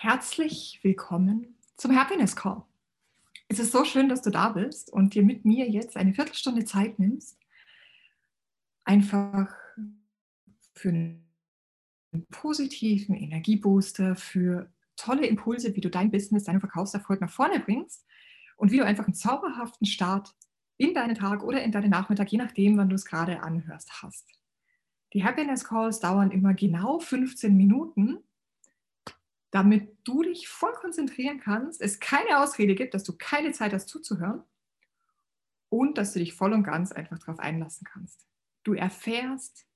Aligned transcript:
Herzlich 0.00 0.78
willkommen 0.84 1.56
zum 1.76 1.98
Happiness 1.98 2.36
Call. 2.36 2.62
Es 3.48 3.58
ist 3.58 3.72
so 3.72 3.84
schön, 3.84 4.08
dass 4.08 4.22
du 4.22 4.30
da 4.30 4.50
bist 4.50 4.92
und 4.92 5.14
dir 5.14 5.24
mit 5.24 5.44
mir 5.44 5.68
jetzt 5.68 5.96
eine 5.96 6.14
Viertelstunde 6.14 6.64
Zeit 6.64 7.00
nimmst, 7.00 7.36
einfach 8.84 9.52
für 10.72 10.90
einen 10.90 11.26
positiven 12.30 13.16
Energiebooster, 13.16 14.14
für 14.14 14.72
tolle 14.94 15.26
Impulse, 15.26 15.74
wie 15.74 15.80
du 15.80 15.90
dein 15.90 16.12
Business, 16.12 16.44
deinen 16.44 16.60
Verkaufserfolg 16.60 17.20
nach 17.20 17.32
vorne 17.32 17.58
bringst 17.58 18.06
und 18.56 18.70
wie 18.70 18.76
du 18.76 18.84
einfach 18.84 19.06
einen 19.06 19.14
zauberhaften 19.14 19.88
Start 19.88 20.32
in 20.76 20.94
deinen 20.94 21.16
Tag 21.16 21.42
oder 21.42 21.60
in 21.64 21.72
deinen 21.72 21.90
Nachmittag, 21.90 22.30
je 22.30 22.38
nachdem, 22.38 22.76
wann 22.76 22.88
du 22.88 22.94
es 22.94 23.04
gerade 23.04 23.42
anhörst, 23.42 24.00
hast. 24.00 24.28
Die 25.12 25.24
Happiness 25.24 25.64
Calls 25.64 25.98
dauern 25.98 26.30
immer 26.30 26.54
genau 26.54 27.00
15 27.00 27.56
Minuten 27.56 28.18
damit 29.50 29.96
du 30.04 30.22
dich 30.22 30.48
voll 30.48 30.72
konzentrieren 30.72 31.40
kannst, 31.40 31.80
es 31.80 32.00
keine 32.00 32.40
Ausrede 32.40 32.74
gibt, 32.74 32.94
dass 32.94 33.04
du 33.04 33.16
keine 33.16 33.52
Zeit 33.52 33.72
hast 33.72 33.88
zuzuhören 33.88 34.42
und 35.70 35.98
dass 35.98 36.12
du 36.12 36.18
dich 36.18 36.34
voll 36.34 36.52
und 36.52 36.64
ganz 36.64 36.92
einfach 36.92 37.18
darauf 37.18 37.38
einlassen 37.38 37.86
kannst. 37.90 38.26
Du 38.64 38.74
erfährst 38.74 39.66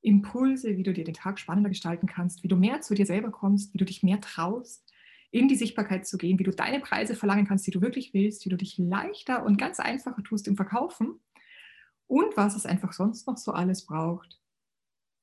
Impulse, 0.00 0.76
wie 0.76 0.82
du 0.82 0.92
dir 0.92 1.04
den 1.04 1.14
Tag 1.14 1.38
spannender 1.38 1.70
gestalten 1.70 2.06
kannst, 2.06 2.42
wie 2.42 2.48
du 2.48 2.56
mehr 2.56 2.80
zu 2.80 2.94
dir 2.94 3.06
selber 3.06 3.30
kommst, 3.30 3.72
wie 3.72 3.78
du 3.78 3.84
dich 3.84 4.02
mehr 4.02 4.20
traust, 4.20 4.92
in 5.30 5.48
die 5.48 5.54
Sichtbarkeit 5.54 6.06
zu 6.06 6.18
gehen, 6.18 6.38
wie 6.38 6.44
du 6.44 6.50
deine 6.50 6.80
Preise 6.80 7.14
verlangen 7.14 7.46
kannst, 7.46 7.66
die 7.66 7.70
du 7.70 7.80
wirklich 7.80 8.12
willst, 8.12 8.44
wie 8.44 8.50
du 8.50 8.56
dich 8.56 8.76
leichter 8.78 9.44
und 9.44 9.56
ganz 9.56 9.80
einfacher 9.80 10.22
tust 10.22 10.48
im 10.48 10.56
Verkaufen 10.56 11.20
und 12.06 12.36
was 12.36 12.54
es 12.54 12.66
einfach 12.66 12.92
sonst 12.92 13.26
noch 13.26 13.38
so 13.38 13.52
alles 13.52 13.86
braucht, 13.86 14.40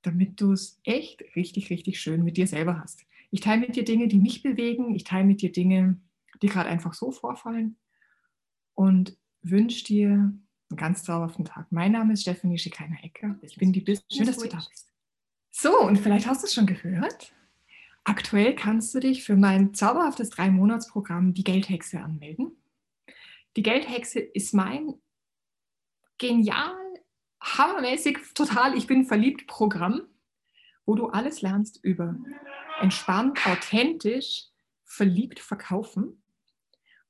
damit 0.02 0.42
du 0.42 0.54
es 0.54 0.80
echt 0.84 1.24
richtig, 1.36 1.70
richtig 1.70 2.00
schön 2.00 2.24
mit 2.24 2.38
dir 2.38 2.48
selber 2.48 2.80
hast. 2.80 3.06
Ich 3.32 3.42
teile 3.42 3.62
mit 3.62 3.76
dir 3.76 3.84
Dinge, 3.84 4.08
die 4.08 4.20
mich 4.20 4.42
bewegen. 4.44 4.96
Ich 4.96 5.04
teile 5.04 5.26
mit 5.26 5.42
dir 5.42 5.52
Dinge, 5.52 6.00
die 6.42 6.48
gerade 6.48 6.70
einfach 6.70 6.94
so 6.94 7.12
vorfallen. 7.12 7.78
Und 8.74 9.18
wünsche 9.42 9.84
dir 9.84 10.10
einen 10.10 10.78
ganz 10.78 11.04
zauberhaften 11.04 11.46
Tag. 11.46 11.72
Mein 11.72 11.92
Name 11.92 12.14
ist 12.14 12.22
Stephanie 12.22 12.58
Schikainer-Ecker. 12.58 13.38
Ich 13.42 13.58
bin 13.58 13.74
die 13.74 13.82
Business. 13.82 14.06
Schön, 14.12 14.26
dass 14.26 14.38
du 14.38 14.48
da 14.48 14.58
bist. 14.58 14.88
So, 15.52 15.82
und 15.82 15.98
vielleicht 15.98 16.28
hast 16.28 16.44
du 16.44 16.48
es 16.48 16.54
schon 16.54 16.66
gehört. 16.66 17.34
Aktuell 18.04 18.56
kannst 18.56 18.96
du 18.96 19.00
dich 19.00 19.24
für 19.24 19.36
mein 19.36 19.74
zauberhaftes 19.74 20.30
Drei-Monats-Programm 20.30 21.34
Die 21.34 21.44
Geldhexe 21.44 22.00
anmelden. 22.00 22.56
Die 23.56 23.64
Geldhexe 23.64 24.20
ist 24.20 24.54
mein 24.54 24.94
genial, 26.18 26.76
hammermäßig, 27.42 28.18
total, 28.34 28.78
ich 28.78 28.88
bin 28.88 29.06
verliebt 29.06 29.48
Programm, 29.48 30.02
wo 30.90 30.96
du 30.96 31.06
alles 31.06 31.44
lernst 31.44 31.80
über 31.84 32.18
entspannt, 32.82 33.46
authentisch, 33.46 34.48
verliebt 34.84 35.40
verkaufen, 35.40 36.24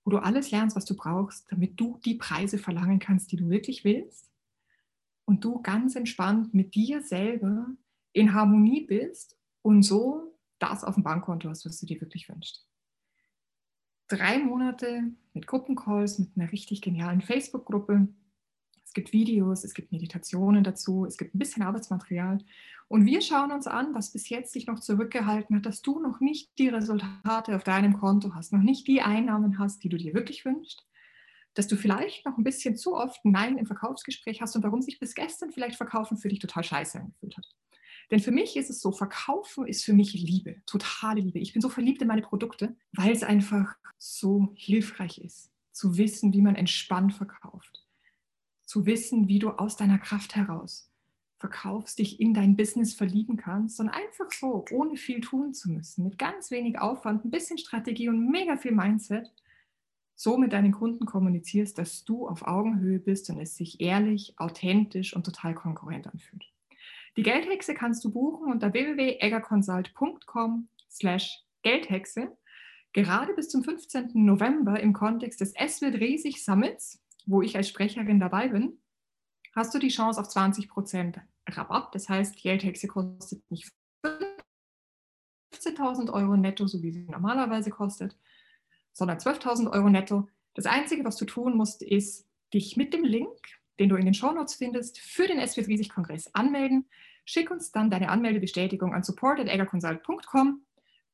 wo 0.04 0.12
du 0.12 0.18
alles 0.18 0.52
lernst, 0.52 0.76
was 0.76 0.84
du 0.84 0.98
brauchst, 0.98 1.50
damit 1.50 1.80
du 1.80 1.98
die 2.04 2.16
Preise 2.16 2.58
verlangen 2.58 3.00
kannst, 3.00 3.32
die 3.32 3.38
du 3.38 3.50
wirklich 3.50 3.86
willst 3.86 4.30
und 5.24 5.46
du 5.46 5.62
ganz 5.62 5.96
entspannt 5.96 6.54
mit 6.54 6.76
dir 6.76 7.02
selber 7.02 7.68
in 8.12 8.34
Harmonie 8.34 8.86
bist 8.86 9.38
und 9.62 9.84
so 9.84 10.38
das 10.58 10.84
auf 10.84 10.96
dem 10.96 11.04
Bankkonto 11.04 11.48
hast, 11.48 11.66
was 11.66 11.80
du 11.80 11.86
dir 11.86 12.02
wirklich 12.02 12.28
wünschst. 12.28 12.68
Drei 14.10 14.40
Monate 14.40 15.04
mit 15.32 15.48
Gruppencalls, 15.48 16.20
mit 16.20 16.32
einer 16.36 16.52
richtig 16.52 16.82
genialen 16.82 17.22
Facebook-Gruppe, 17.22 18.10
es 18.90 18.94
gibt 18.94 19.14
Videos, 19.14 19.64
es 19.64 19.76
gibt 19.76 19.92
Meditationen 19.92 20.64
dazu, 20.64 21.06
es 21.06 21.20
gibt 21.20 21.36
ein 21.36 21.38
bisschen 21.38 21.62
Arbeitsmaterial. 21.62 22.40
Und 22.88 23.06
wir 23.06 23.22
schauen 23.22 23.52
uns 23.52 23.68
an, 23.68 23.94
was 23.94 24.12
bis 24.12 24.30
jetzt 24.30 24.56
dich 24.56 24.66
noch 24.66 24.80
zurückgehalten 24.80 25.56
hat, 25.56 25.68
dass 25.68 25.84
du 25.84 26.00
noch 26.00 26.20
nicht 26.22 26.58
die 26.58 26.70
Resultate 26.70 27.56
auf 27.56 27.64
deinem 27.64 27.94
Konto 27.94 28.34
hast, 28.34 28.52
noch 28.52 28.64
nicht 28.64 28.88
die 28.88 29.02
Einnahmen 29.02 29.60
hast, 29.60 29.84
die 29.84 29.90
du 29.90 29.98
dir 29.98 30.16
wirklich 30.16 30.44
wünschst, 30.44 30.88
dass 31.54 31.68
du 31.68 31.76
vielleicht 31.76 32.26
noch 32.26 32.40
ein 32.40 32.44
bisschen 32.44 32.76
zu 32.78 32.96
oft 32.96 33.24
Nein 33.26 33.60
im 33.60 33.68
Verkaufsgespräch 33.68 34.42
hast 34.42 34.56
und 34.56 34.64
warum 34.64 34.82
sich 34.82 34.98
bis 34.98 35.14
gestern 35.14 35.52
vielleicht 35.52 35.76
Verkaufen 35.76 36.18
für 36.18 36.30
dich 36.30 36.40
total 36.40 36.64
scheiße 36.64 37.00
angefühlt 37.00 37.38
hat. 37.38 37.46
Denn 38.10 38.20
für 38.20 38.32
mich 38.32 38.58
ist 38.58 38.72
es 38.72 38.82
so, 38.82 38.92
Verkaufen 38.92 39.68
ist 39.68 39.86
für 39.86 39.94
mich 39.94 40.14
Liebe, 40.14 40.64
totale 40.66 41.22
Liebe. 41.22 41.38
Ich 41.38 41.54
bin 41.54 41.62
so 41.62 41.70
verliebt 41.70 42.02
in 42.02 42.08
meine 42.08 42.24
Produkte, 42.24 42.76
weil 42.94 43.12
es 43.12 43.22
einfach 43.22 43.78
so 44.00 44.52
hilfreich 44.56 45.20
ist, 45.20 45.52
zu 45.74 45.96
wissen, 45.96 46.34
wie 46.34 46.42
man 46.42 46.56
entspannt 46.56 47.14
verkauft 47.14 47.86
zu 48.70 48.86
wissen, 48.86 49.28
wie 49.28 49.40
du 49.40 49.50
aus 49.50 49.78
deiner 49.78 49.98
Kraft 49.98 50.36
heraus 50.36 50.92
verkaufst, 51.38 51.98
dich 51.98 52.20
in 52.20 52.36
dein 52.36 52.56
Business 52.56 52.94
verlieben 52.94 53.36
kannst 53.36 53.80
und 53.80 53.90
einfach 53.90 54.32
so, 54.32 54.64
ohne 54.72 54.96
viel 54.96 55.22
tun 55.22 55.56
zu 55.56 55.72
müssen, 55.72 56.04
mit 56.04 56.20
ganz 56.20 56.52
wenig 56.52 56.78
Aufwand, 56.78 57.26
ein 57.26 57.32
bisschen 57.32 57.58
Strategie 57.58 58.10
und 58.10 58.30
mega 58.30 58.58
viel 58.58 58.74
Mindset, 58.74 59.34
so 60.14 60.38
mit 60.38 60.54
deinen 60.54 60.72
Kunden 60.72 61.08
kommunizierst, 61.08 61.80
dass 61.80 62.04
du 62.04 62.28
auf 62.28 62.46
Augenhöhe 62.46 63.00
bist 63.00 63.30
und 63.32 63.40
es 63.40 63.56
sich 63.56 63.82
ehrlich, 63.82 64.36
authentisch 64.38 65.16
und 65.16 65.26
total 65.26 65.56
konkurrent 65.56 66.06
anfühlt. 66.06 66.46
Die 67.18 67.24
Geldhexe 67.24 67.74
kannst 67.74 68.04
du 68.04 68.12
buchen 68.12 68.52
unter 68.52 68.72
www.eggerconsult.com 68.72 70.68
slash 70.92 71.44
Geldhexe. 71.64 72.38
Gerade 72.94 73.34
bis 73.34 73.50
zum 73.50 73.64
15. 73.64 74.12
November 74.14 74.80
im 74.80 74.94
Kontext 74.94 75.42
des 75.42 75.56
Es 75.56 75.82
wird 75.82 75.96
riesig 75.96 76.44
Summits 76.44 77.02
wo 77.30 77.42
ich 77.44 77.56
als 77.56 77.70
Sprecherin 77.70 78.20
dabei 78.20 78.48
bin, 78.48 78.80
hast 79.56 79.74
du 79.74 79.80
die 79.80 79.90
Chance 79.90 80.20
auf 80.20 80.28
20% 80.28 81.22
Rabatt. 81.48 81.94
Das 81.94 82.10
heißt, 82.10 82.36
die 82.36 82.42
Geldhexe 82.42 82.88
kostet 82.88 83.50
nicht 83.52 83.72
15.000 85.54 86.12
Euro 86.12 86.36
netto, 86.36 86.68
so 86.68 86.82
wie 86.82 86.92
sie 86.92 87.04
normalerweise 87.04 87.70
kostet, 87.70 88.18
sondern 88.94 89.20
12.000 89.20 89.72
Euro 89.72 89.90
netto. 89.90 90.28
Das 90.56 90.66
Einzige, 90.66 91.06
was 91.06 91.18
du 91.18 91.26
tun 91.26 91.56
musst, 91.56 91.84
ist, 91.84 92.28
dich 92.54 92.78
mit 92.78 92.94
dem 92.94 93.04
Link, 93.04 93.38
den 93.78 93.90
du 93.90 93.96
in 93.96 94.06
den 94.06 94.16
Shownotes 94.16 94.56
findest, 94.56 95.00
für 95.00 95.28
den 95.28 95.46
SW 95.46 95.62
Riesig 95.62 95.90
Kongress 95.90 96.34
anmelden. 96.34 96.90
Schick 97.26 97.52
uns 97.52 97.72
dann 97.72 97.92
deine 97.92 98.10
Anmeldebestätigung 98.10 98.96
an 98.96 99.04
support.eggerconsult.com. 99.04 100.66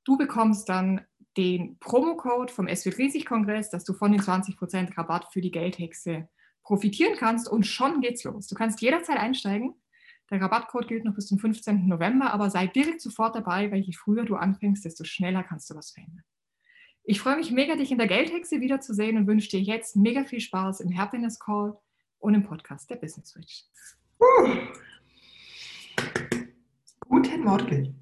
Du 0.06 0.18
bekommst 0.18 0.70
dann 0.70 1.06
den 1.38 1.78
Promocode 1.80 2.52
vom 2.52 2.68
SW 2.68 2.90
Riesig 2.90 3.26
Kongress, 3.26 3.70
dass 3.70 3.84
du 3.84 3.94
von 3.94 4.12
den 4.12 4.22
20% 4.22 4.98
Rabatt 4.98 5.32
für 5.32 5.42
die 5.42 5.52
Geldhexe 5.52 6.30
profitieren 6.64 7.16
kannst 7.18 7.50
und 7.50 7.66
schon 7.66 8.02
geht's 8.02 8.24
los. 8.24 8.48
Du 8.48 8.56
kannst 8.56 8.82
jederzeit 8.82 9.18
einsteigen. 9.18 9.76
Der 10.32 10.42
Rabattcode 10.42 10.88
gilt 10.88 11.06
noch 11.06 11.14
bis 11.14 11.28
zum 11.28 11.38
15. 11.38 11.88
November, 11.88 12.34
aber 12.34 12.50
sei 12.50 12.66
direkt 12.66 13.02
sofort 13.02 13.36
dabei, 13.36 13.72
weil 13.72 13.82
je 13.82 13.94
früher 13.94 14.26
du 14.26 14.36
anfängst, 14.36 14.84
desto 14.84 15.04
schneller 15.04 15.44
kannst 15.44 15.70
du 15.70 15.76
was 15.76 15.92
verändern. 15.92 16.24
Ich 17.04 17.20
freue 17.20 17.36
mich 17.36 17.52
mega, 17.52 17.76
dich 17.76 17.92
in 17.92 18.00
der 18.00 18.08
Geldhexe 18.08 18.62
wiederzusehen 18.62 19.18
und 19.18 19.28
wünsche 19.28 19.50
dir 19.50 19.62
jetzt 19.62 19.96
mega 19.96 20.24
viel 20.24 20.40
Spaß 20.40 20.80
im 20.80 20.98
Happiness 20.98 21.40
Call 21.40 21.78
und 22.18 22.34
im 22.34 22.44
Podcast 22.44 22.90
der 22.90 22.96
Business 22.96 23.30
Switch. 23.30 23.66
Uh. 24.20 24.56
Guten 27.08 27.44
Morgen. 27.44 28.02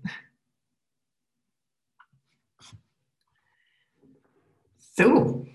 So, 4.95 5.47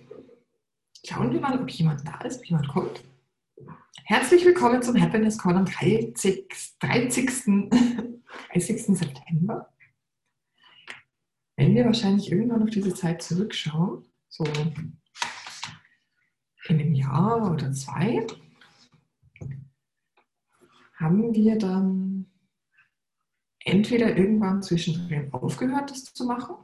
schauen 1.07 1.33
wir 1.33 1.41
mal, 1.41 1.63
ob 1.63 1.71
jemand 1.71 2.05
da 2.05 2.23
ist, 2.23 2.41
ob 2.41 2.47
jemand 2.47 2.67
kommt. 2.67 3.05
Herzlich 4.03 4.45
willkommen 4.45 4.83
zum 4.83 5.01
Happiness 5.01 5.39
Call 5.39 5.55
am 5.55 5.65
30. 5.65 6.49
30. 6.81 7.71
30. 8.53 8.83
September. 8.99 9.73
Wenn 11.55 11.73
wir 11.77 11.85
wahrscheinlich 11.85 12.33
irgendwann 12.33 12.65
auf 12.65 12.71
diese 12.71 12.93
Zeit 12.93 13.23
zurückschauen, 13.23 14.05
so 14.29 14.43
in 14.43 14.99
einem 16.69 16.95
Jahr 16.95 17.53
oder 17.53 17.71
zwei, 17.71 18.27
haben 20.97 21.33
wir 21.33 21.57
dann 21.59 22.27
entweder 23.61 24.17
irgendwann 24.17 24.65
zwischendrin 24.65 25.33
aufgehört, 25.33 25.93
das 25.93 26.13
zu 26.13 26.25
machen 26.25 26.57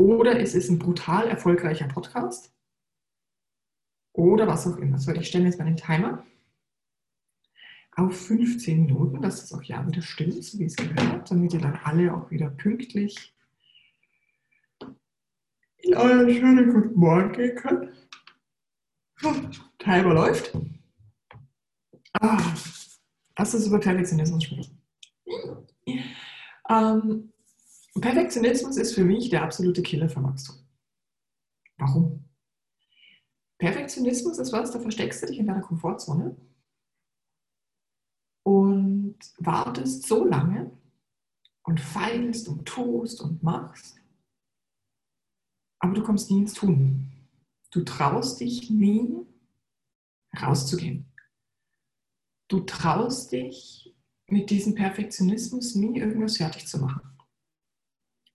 oder 0.00 0.40
es 0.40 0.54
ist 0.54 0.70
ein 0.70 0.78
brutal 0.78 1.28
erfolgreicher 1.28 1.86
Podcast. 1.86 2.54
Oder 4.14 4.46
was 4.46 4.66
auch 4.66 4.78
immer. 4.78 4.98
So, 4.98 5.12
ich 5.12 5.28
stelle 5.28 5.44
jetzt 5.44 5.58
mal 5.58 5.66
den 5.66 5.76
Timer 5.76 6.24
auf 7.96 8.18
15 8.28 8.86
Minuten, 8.86 9.20
dass 9.20 9.44
es 9.44 9.52
auch 9.52 9.62
ja 9.62 9.86
wieder 9.86 10.00
stimmt, 10.00 10.42
so 10.42 10.58
wie 10.58 10.64
es 10.64 10.76
gehört, 10.76 11.30
damit 11.30 11.52
ihr 11.52 11.60
dann 11.60 11.78
alle 11.84 12.14
auch 12.14 12.30
wieder 12.30 12.48
pünktlich 12.48 13.34
in 15.76 15.94
euren 15.94 16.32
schönen 16.32 16.72
Guten 16.72 16.98
Morgen 16.98 17.32
gehen 17.32 17.56
könnt. 17.56 17.92
So, 19.16 19.34
Timer 19.78 20.14
läuft. 20.14 20.56
Ah, 22.20 22.54
lass 23.36 23.54
uns 23.54 23.66
über 23.66 23.78
Perfektionismus 23.78 24.44
sprechen. 24.44 24.80
Ähm, 26.70 27.32
Perfektionismus 27.98 28.76
ist 28.76 28.94
für 28.94 29.04
mich 29.04 29.30
der 29.30 29.42
absolute 29.42 29.82
Killer 29.82 30.08
für 30.08 30.22
Wachstum. 30.22 30.56
Warum? 31.76 32.24
Perfektionismus 33.58 34.38
ist 34.38 34.52
was, 34.52 34.70
da 34.70 34.80
versteckst 34.80 35.22
du 35.22 35.26
dich 35.26 35.38
in 35.38 35.46
deiner 35.46 35.60
Komfortzone 35.60 36.36
und 38.42 39.18
wartest 39.38 40.06
so 40.06 40.24
lange 40.24 40.70
und 41.64 41.80
feilst 41.80 42.48
und 42.48 42.66
tust 42.66 43.20
und 43.20 43.42
machst, 43.42 44.00
aber 45.80 45.94
du 45.94 46.02
kommst 46.02 46.30
nie 46.30 46.38
ins 46.38 46.54
Tun. 46.54 47.10
Du 47.70 47.82
traust 47.84 48.40
dich 48.40 48.70
nie 48.70 49.26
rauszugehen. 50.40 51.06
Du 52.48 52.60
traust 52.60 53.32
dich 53.32 53.94
mit 54.26 54.50
diesem 54.50 54.74
Perfektionismus 54.74 55.74
nie 55.74 55.98
irgendwas 55.98 56.36
fertig 56.36 56.66
zu 56.66 56.78
machen. 56.78 57.00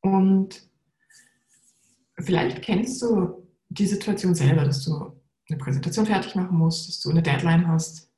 Und 0.06 0.70
vielleicht 2.20 2.62
kennst 2.62 3.02
du 3.02 3.48
die 3.70 3.88
Situation 3.88 4.36
selber, 4.36 4.64
dass 4.64 4.86
du 4.86 5.20
eine 5.50 5.58
Präsentation 5.58 6.06
fertig 6.06 6.36
machen 6.36 6.60
musst, 6.60 6.88
dass 6.88 7.00
du 7.00 7.10
eine 7.10 7.24
Deadline 7.24 7.68
hast, 7.68 8.14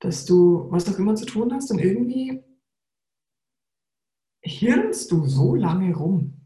dass 0.00 0.26
du 0.26 0.66
was 0.70 0.86
auch 0.92 0.98
immer 0.98 1.14
zu 1.14 1.24
tun 1.24 1.54
hast 1.54 1.70
und 1.70 1.78
irgendwie 1.78 2.44
hirnst 4.42 5.10
du 5.10 5.24
so 5.24 5.54
lange 5.54 5.96
rum 5.96 6.38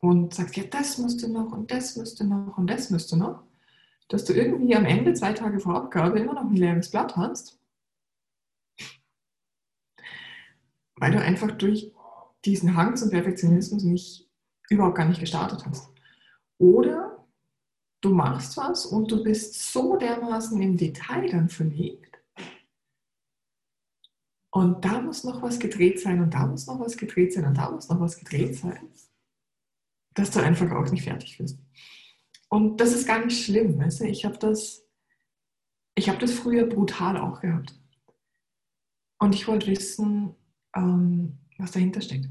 und 0.00 0.32
sagst, 0.32 0.56
ja, 0.56 0.64
das 0.64 0.96
müsste 0.96 1.30
noch 1.30 1.52
und 1.52 1.70
das 1.70 1.96
müsste 1.96 2.26
noch 2.26 2.56
und 2.56 2.68
das 2.68 2.88
müsste 2.88 3.18
noch, 3.18 3.44
dass 4.08 4.24
du 4.24 4.32
irgendwie 4.32 4.74
am 4.74 4.86
Ende, 4.86 5.12
zwei 5.12 5.34
Tage 5.34 5.60
vor 5.60 5.74
Abgabe, 5.74 6.18
immer 6.18 6.32
noch 6.32 6.48
ein 6.48 6.56
leeres 6.56 6.90
Blatt 6.90 7.14
hast, 7.14 7.60
weil 10.94 11.12
du 11.12 11.20
einfach 11.20 11.50
durch 11.50 11.92
diesen 12.46 12.76
Hang 12.76 12.96
zum 12.96 13.10
Perfektionismus 13.10 13.82
nicht, 13.82 14.28
überhaupt 14.70 14.96
gar 14.96 15.08
nicht 15.08 15.20
gestartet 15.20 15.64
hast. 15.66 15.88
Oder 16.58 17.26
du 18.00 18.10
machst 18.10 18.56
was 18.56 18.86
und 18.86 19.10
du 19.10 19.22
bist 19.22 19.72
so 19.72 19.96
dermaßen 19.96 20.60
im 20.60 20.76
Detail 20.76 21.28
dann 21.28 21.48
verlegt. 21.48 22.18
Und 24.50 24.84
da 24.84 25.02
muss 25.02 25.24
noch 25.24 25.42
was 25.42 25.58
gedreht 25.58 26.00
sein 26.00 26.20
und 26.22 26.32
da 26.32 26.46
muss 26.46 26.66
noch 26.66 26.80
was 26.80 26.96
gedreht 26.96 27.32
sein 27.34 27.44
und 27.44 27.58
da 27.58 27.70
muss 27.70 27.88
noch 27.88 28.00
was 28.00 28.16
gedreht 28.16 28.56
sein, 28.56 28.88
dass 30.14 30.30
du 30.30 30.40
einfach 30.40 30.70
auch 30.70 30.90
nicht 30.90 31.04
fertig 31.04 31.38
wirst. 31.38 31.58
Und 32.48 32.80
das 32.80 32.94
ist 32.94 33.06
gar 33.06 33.22
nicht 33.24 33.44
schlimm. 33.44 33.78
Weißt 33.78 34.00
du? 34.00 34.04
Ich 34.04 34.24
habe 34.24 34.38
das, 34.38 34.86
hab 35.98 36.18
das 36.20 36.32
früher 36.32 36.66
brutal 36.66 37.18
auch 37.18 37.40
gehabt. 37.40 37.78
Und 39.18 39.34
ich 39.34 39.46
wollte 39.48 39.66
wissen, 39.66 40.34
ähm, 40.74 41.38
was 41.58 41.72
dahinter 41.72 42.00
steckt. 42.00 42.28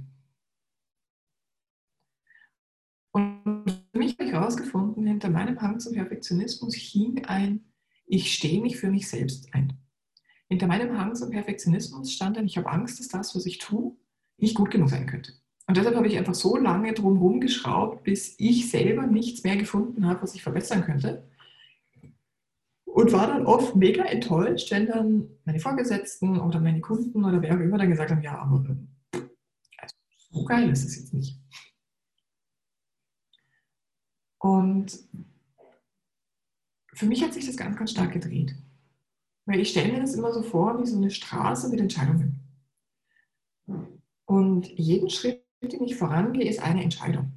Und 3.12 3.72
für 3.94 3.98
mich 3.98 4.14
habe 4.14 4.26
ich 4.26 4.32
herausgefunden, 4.34 5.08
hinter 5.08 5.30
meinem 5.30 5.62
Hang 5.62 5.80
zum 5.80 5.94
Perfektionismus 5.94 6.76
hing 6.76 7.24
ein, 7.26 7.64
ich 8.06 8.34
stehe 8.34 8.62
nicht 8.62 8.78
für 8.78 8.92
mich 8.92 9.08
selbst 9.08 9.54
ein. 9.54 9.80
Hinter 10.50 10.68
meinem 10.68 10.98
Hang 10.98 11.16
zum 11.16 11.30
Perfektionismus 11.30 12.12
stand 12.12 12.38
ein, 12.38 12.46
ich 12.46 12.58
habe 12.58 12.70
Angst, 12.70 13.00
dass 13.00 13.08
das, 13.08 13.34
was 13.36 13.46
ich 13.46 13.58
tue, 13.58 13.96
nicht 14.38 14.56
gut 14.56 14.70
genug 14.70 14.90
sein 14.90 15.08
könnte. 15.08 15.32
Und 15.68 15.78
deshalb 15.78 15.96
habe 15.96 16.08
ich 16.08 16.18
einfach 16.18 16.36
so 16.36 16.58
lange 16.58 16.94
drumherum 16.94 17.40
geschraubt, 17.40 18.04
bis 18.04 18.36
ich 18.38 18.70
selber 18.70 19.08
nichts 19.08 19.44
mehr 19.44 19.56
gefunden 19.56 20.06
habe, 20.06 20.22
was 20.22 20.36
ich 20.36 20.44
verbessern 20.44 20.84
könnte. 20.84 21.28
Und 22.84 23.12
war 23.12 23.28
dann 23.28 23.46
oft 23.46 23.76
mega 23.76 24.04
enttäuscht, 24.04 24.72
wenn 24.72 24.88
dann 24.88 25.30
meine 25.46 25.60
Vorgesetzten 25.60 26.40
oder 26.40 26.60
meine 26.60 26.82
Kunden 26.82 27.26
oder 27.26 27.42
wer 27.42 27.56
auch 27.56 27.60
immer 27.60 27.78
dann 27.78 27.90
gesagt 27.90 28.12
haben, 28.12 28.22
ja, 28.22 28.38
aber 28.38 28.60
also, 28.60 28.76
so 30.36 30.44
geil 30.44 30.70
ist 30.70 30.84
es 30.84 30.98
jetzt 30.98 31.14
nicht. 31.14 31.40
Und 34.40 35.00
für 36.94 37.06
mich 37.06 37.24
hat 37.24 37.34
sich 37.34 37.46
das 37.46 37.58
ganz, 37.58 37.78
ganz 37.78 37.92
stark 37.92 38.14
gedreht. 38.14 38.54
Weil 39.46 39.62
ich 39.62 39.70
stelle 39.70 39.94
mir 39.94 40.02
das 40.02 40.14
immer 40.14 40.34
so 40.34 40.44
vor 40.44 40.80
wie 40.82 40.86
so 40.86 40.98
eine 40.98 41.10
Straße 41.10 41.70
mit 41.70 41.80
Entscheidungen. 41.80 42.42
Und 44.26 44.68
jeden 44.78 45.10
Schritt, 45.10 45.46
den 45.62 45.84
ich 45.84 45.96
vorangehe, 45.96 46.50
ist 46.50 46.60
eine 46.60 46.84
Entscheidung. 46.84 47.32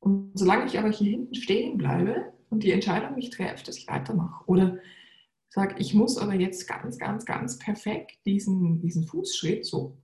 Und 0.00 0.32
solange 0.36 0.66
ich 0.66 0.78
aber 0.78 0.90
hier 0.90 1.10
hinten 1.10 1.34
stehen 1.34 1.78
bleibe 1.78 2.32
und 2.50 2.62
die 2.64 2.72
Entscheidung 2.72 3.14
nicht 3.14 3.34
treffe, 3.34 3.64
dass 3.64 3.76
ich 3.76 3.88
weitermache 3.88 4.44
oder 4.46 4.78
sage, 5.48 5.76
ich 5.78 5.94
muss 5.94 6.18
aber 6.18 6.34
jetzt 6.34 6.66
ganz, 6.66 6.98
ganz, 6.98 7.24
ganz 7.24 7.58
perfekt 7.58 8.18
diesen, 8.26 8.80
diesen 8.80 9.06
Fußschritt 9.06 9.64
so 9.64 9.98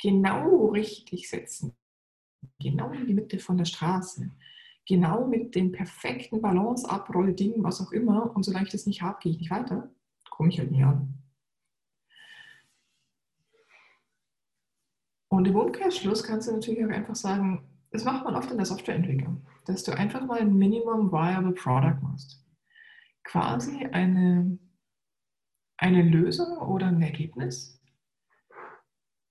genau 0.00 0.66
richtig 0.68 1.28
setzen, 1.28 1.76
genau 2.58 2.90
in 2.90 3.06
die 3.06 3.14
Mitte 3.14 3.38
von 3.38 3.58
der 3.58 3.64
Straße, 3.64 4.30
genau 4.86 5.26
mit 5.26 5.54
den 5.54 5.72
perfekten 5.72 6.40
Balance-Abroll-Dingen, 6.40 7.62
was 7.62 7.80
auch 7.80 7.92
immer, 7.92 8.34
und 8.34 8.44
solange 8.44 8.66
ich 8.66 8.72
das 8.72 8.86
nicht 8.86 9.02
habe, 9.02 9.18
gehe 9.20 9.32
ich 9.32 9.38
nicht 9.38 9.50
weiter, 9.50 9.90
komme 10.30 10.48
ich 10.48 10.58
halt 10.58 10.70
nie 10.70 10.82
an. 10.82 11.14
Und 15.28 15.46
im 15.46 15.56
Umkehrschluss 15.56 16.24
kannst 16.24 16.48
du 16.48 16.52
natürlich 16.52 16.84
auch 16.84 16.90
einfach 16.90 17.14
sagen, 17.14 17.68
das 17.92 18.04
macht 18.04 18.24
man 18.24 18.34
oft 18.34 18.50
in 18.50 18.56
der 18.56 18.66
Softwareentwicklung, 18.66 19.46
dass 19.64 19.84
du 19.84 19.92
einfach 19.92 20.24
mal 20.26 20.40
ein 20.40 20.56
Minimum 20.56 21.12
Viable 21.12 21.52
Product 21.52 22.02
machst. 22.02 22.44
Quasi 23.22 23.86
eine, 23.86 24.58
eine 25.76 26.02
Lösung 26.02 26.58
oder 26.58 26.86
ein 26.86 27.02
Ergebnis, 27.02 27.79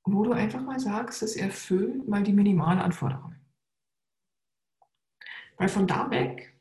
wo 0.04 0.24
du 0.24 0.32
einfach 0.32 0.62
mal 0.62 0.80
sagst, 0.80 1.22
es 1.22 1.36
erfüllt 1.36 2.08
mal 2.08 2.24
die 2.24 2.34
Minimalanforderungen. 2.34 3.40
Weil 5.58 5.70
von 5.70 5.88
da 5.88 6.10
weg 6.10 6.56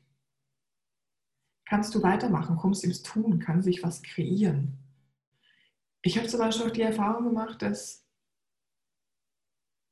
kannst 1.65 1.95
du 1.95 2.03
weitermachen, 2.03 2.57
kommst 2.57 2.85
ins 2.85 3.03
Tun, 3.03 3.39
kann 3.39 3.63
sich 3.63 3.83
was 3.83 4.03
kreieren. 4.03 4.79
Ich 6.03 6.17
habe 6.17 6.29
zum 6.29 6.41
Beispiel 6.41 6.67
auch 6.67 6.73
die 6.73 6.83
Erfahrung 6.83 7.25
gemacht, 7.25 7.63
dass 7.63 8.07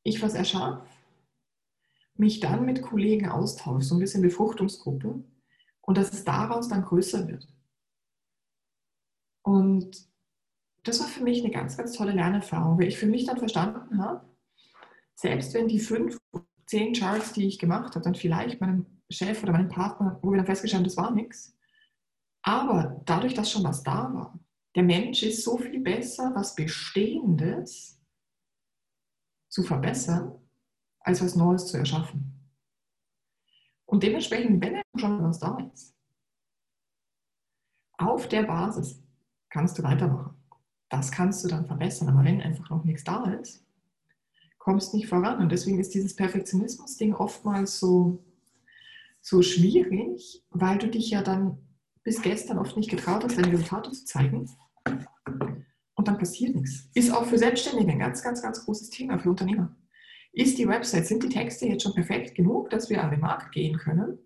ich 0.02 0.22
was 0.22 0.34
erschaffe, 0.34 0.87
mich 2.14 2.40
dann 2.40 2.64
mit 2.64 2.82
Kollegen 2.82 3.28
austausche, 3.28 3.87
so 3.87 3.94
ein 3.96 4.00
bisschen 4.00 4.22
Befruchtungsgruppe, 4.22 5.22
und 5.82 5.99
dass 5.99 6.12
es 6.12 6.25
daraus 6.25 6.69
dann 6.69 6.82
größer 6.82 7.28
wird. 7.28 7.46
Und 9.42 10.08
das 10.87 11.00
war 11.00 11.09
für 11.09 11.23
mich 11.23 11.43
eine 11.43 11.53
ganz, 11.53 11.77
ganz 11.77 11.93
tolle 11.93 12.12
Lernerfahrung, 12.12 12.79
weil 12.79 12.88
ich 12.88 12.99
für 12.99 13.06
mich 13.06 13.27
dann 13.27 13.38
verstanden 13.38 13.99
habe, 13.99 14.25
selbst 15.15 15.53
wenn 15.55 15.69
die 15.69 15.81
fünf, 15.81 16.19
zehn 16.67 16.94
Charts, 16.94 17.33
die 17.33 17.47
ich 17.47 17.59
gemacht 17.59 17.94
habe, 17.94 18.05
dann 18.05 18.15
vielleicht 18.15 18.61
meinem 18.61 18.87
Chef 19.11 19.43
oder 19.43 19.53
meinem 19.53 19.69
Partner, 19.69 20.19
wo 20.23 20.31
wir 20.31 20.37
dann 20.37 20.47
festgestellt 20.47 20.81
haben, 20.81 20.88
das 20.88 20.97
war 20.97 21.11
nichts. 21.11 21.56
Aber 22.43 23.03
dadurch, 23.05 23.35
dass 23.35 23.50
schon 23.50 23.65
was 23.65 23.83
da 23.83 24.12
war, 24.12 24.38
der 24.77 24.83
Mensch 24.83 25.23
ist 25.23 25.43
so 25.43 25.59
viel 25.59 25.81
besser, 25.81 26.33
was 26.35 26.55
Bestehendes 26.55 28.00
zu 29.49 29.62
verbessern, 29.62 30.38
als 31.00 31.23
was 31.23 31.35
Neues 31.35 31.66
zu 31.66 31.78
erschaffen. 31.78 32.52
Und 33.87 34.02
dementsprechend, 34.02 34.62
wenn 34.62 34.83
schon 34.97 35.23
was 35.23 35.38
da 35.38 35.59
ist, 35.73 35.97
auf 37.99 38.28
der 38.28 38.43
Basis 38.43 39.02
kannst 39.49 39.78
du 39.78 39.83
weitermachen. 39.83 40.36
Das 40.88 41.11
kannst 41.11 41.45
du 41.45 41.49
dann 41.49 41.66
verbessern. 41.66 42.09
Aber 42.09 42.25
wenn 42.25 42.40
einfach 42.40 42.71
noch 42.71 42.85
nichts 42.85 43.05
da 43.05 43.25
ist, 43.40 43.64
kommst 44.59 44.95
nicht 44.95 45.09
voran. 45.09 45.38
Und 45.40 45.50
deswegen 45.50 45.78
ist 45.78 45.95
dieses 45.95 46.14
Perfektionismus-Ding 46.16 47.14
oftmals 47.14 47.78
so 47.78 48.23
so 49.26 49.43
schwierig, 49.43 50.45
weil 50.50 50.78
du 50.78 50.88
dich 50.88 51.11
ja 51.11 51.21
dann 51.21 51.59
bis 52.05 52.23
gestern 52.23 52.59
oft 52.59 52.76
nicht 52.76 52.88
getraut 52.88 53.25
hast, 53.25 53.37
deine 53.37 53.52
Resultate 53.52 53.90
zu 53.90 54.05
zeigen. 54.05 54.49
Und 55.95 56.07
dann 56.07 56.16
passiert 56.16 56.55
nichts. 56.55 56.88
Ist 56.95 57.11
auch 57.11 57.25
für 57.25 57.37
Selbstständige 57.37 57.90
ein 57.90 57.99
ganz, 57.99 58.23
ganz, 58.23 58.40
ganz 58.40 58.64
großes 58.64 58.90
Thema, 58.90 59.19
für 59.19 59.31
Unternehmer. 59.31 59.75
Ist 60.33 60.59
die 60.59 60.69
Website, 60.69 61.09
sind 61.09 61.25
die 61.25 61.28
Texte 61.28 61.66
jetzt 61.66 61.83
schon 61.83 61.95
perfekt 61.95 62.37
genug, 62.37 62.71
dass 62.71 62.88
wir 62.88 63.02
an 63.02 63.11
den 63.11 63.19
Markt 63.19 63.50
gehen 63.50 63.76
können? 63.78 64.16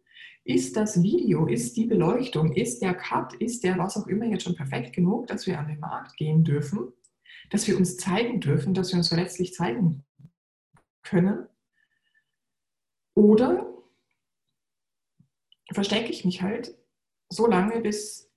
Ist 0.51 0.77
das 0.77 1.01
Video, 1.01 1.47
ist 1.47 1.77
die 1.77 1.87
Beleuchtung, 1.87 2.53
ist 2.53 2.83
der 2.83 2.95
Cut, 2.95 3.35
ist 3.35 3.63
der 3.63 3.79
was 3.79 3.97
auch 3.97 4.09
immer 4.09 4.25
jetzt 4.25 4.43
schon 4.43 4.57
perfekt 4.57 4.93
genug, 4.93 5.29
dass 5.29 5.47
wir 5.47 5.57
an 5.57 5.69
den 5.69 5.79
Markt 5.79 6.17
gehen 6.17 6.43
dürfen? 6.43 6.93
Dass 7.51 7.69
wir 7.69 7.77
uns 7.77 7.97
zeigen 7.99 8.41
dürfen, 8.41 8.75
dass 8.75 8.91
wir 8.91 8.97
uns 8.97 9.07
verletzlich 9.07 9.55
zeigen 9.55 10.05
können? 11.05 11.47
Oder 13.15 13.73
verstecke 15.73 16.11
ich 16.11 16.25
mich 16.25 16.43
halt 16.43 16.77
so 17.29 17.47
lange, 17.47 17.79
bis 17.79 18.29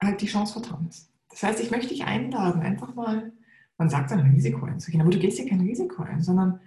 halt 0.00 0.20
die 0.20 0.26
Chance 0.26 0.52
vertan 0.52 0.86
ist. 0.88 1.12
Das 1.30 1.42
heißt, 1.42 1.58
ich 1.58 1.72
möchte 1.72 1.88
dich 1.88 2.04
einladen, 2.04 2.62
einfach 2.62 2.94
mal, 2.94 3.32
man 3.76 3.90
sagt 3.90 4.12
dann 4.12 4.20
ein 4.20 4.30
Risiko 4.30 4.66
einzugehen, 4.66 5.00
aber 5.00 5.10
du 5.10 5.18
gehst 5.18 5.38
hier 5.38 5.48
kein 5.48 5.62
Risiko 5.62 6.00
ein, 6.04 6.22
sondern 6.22 6.60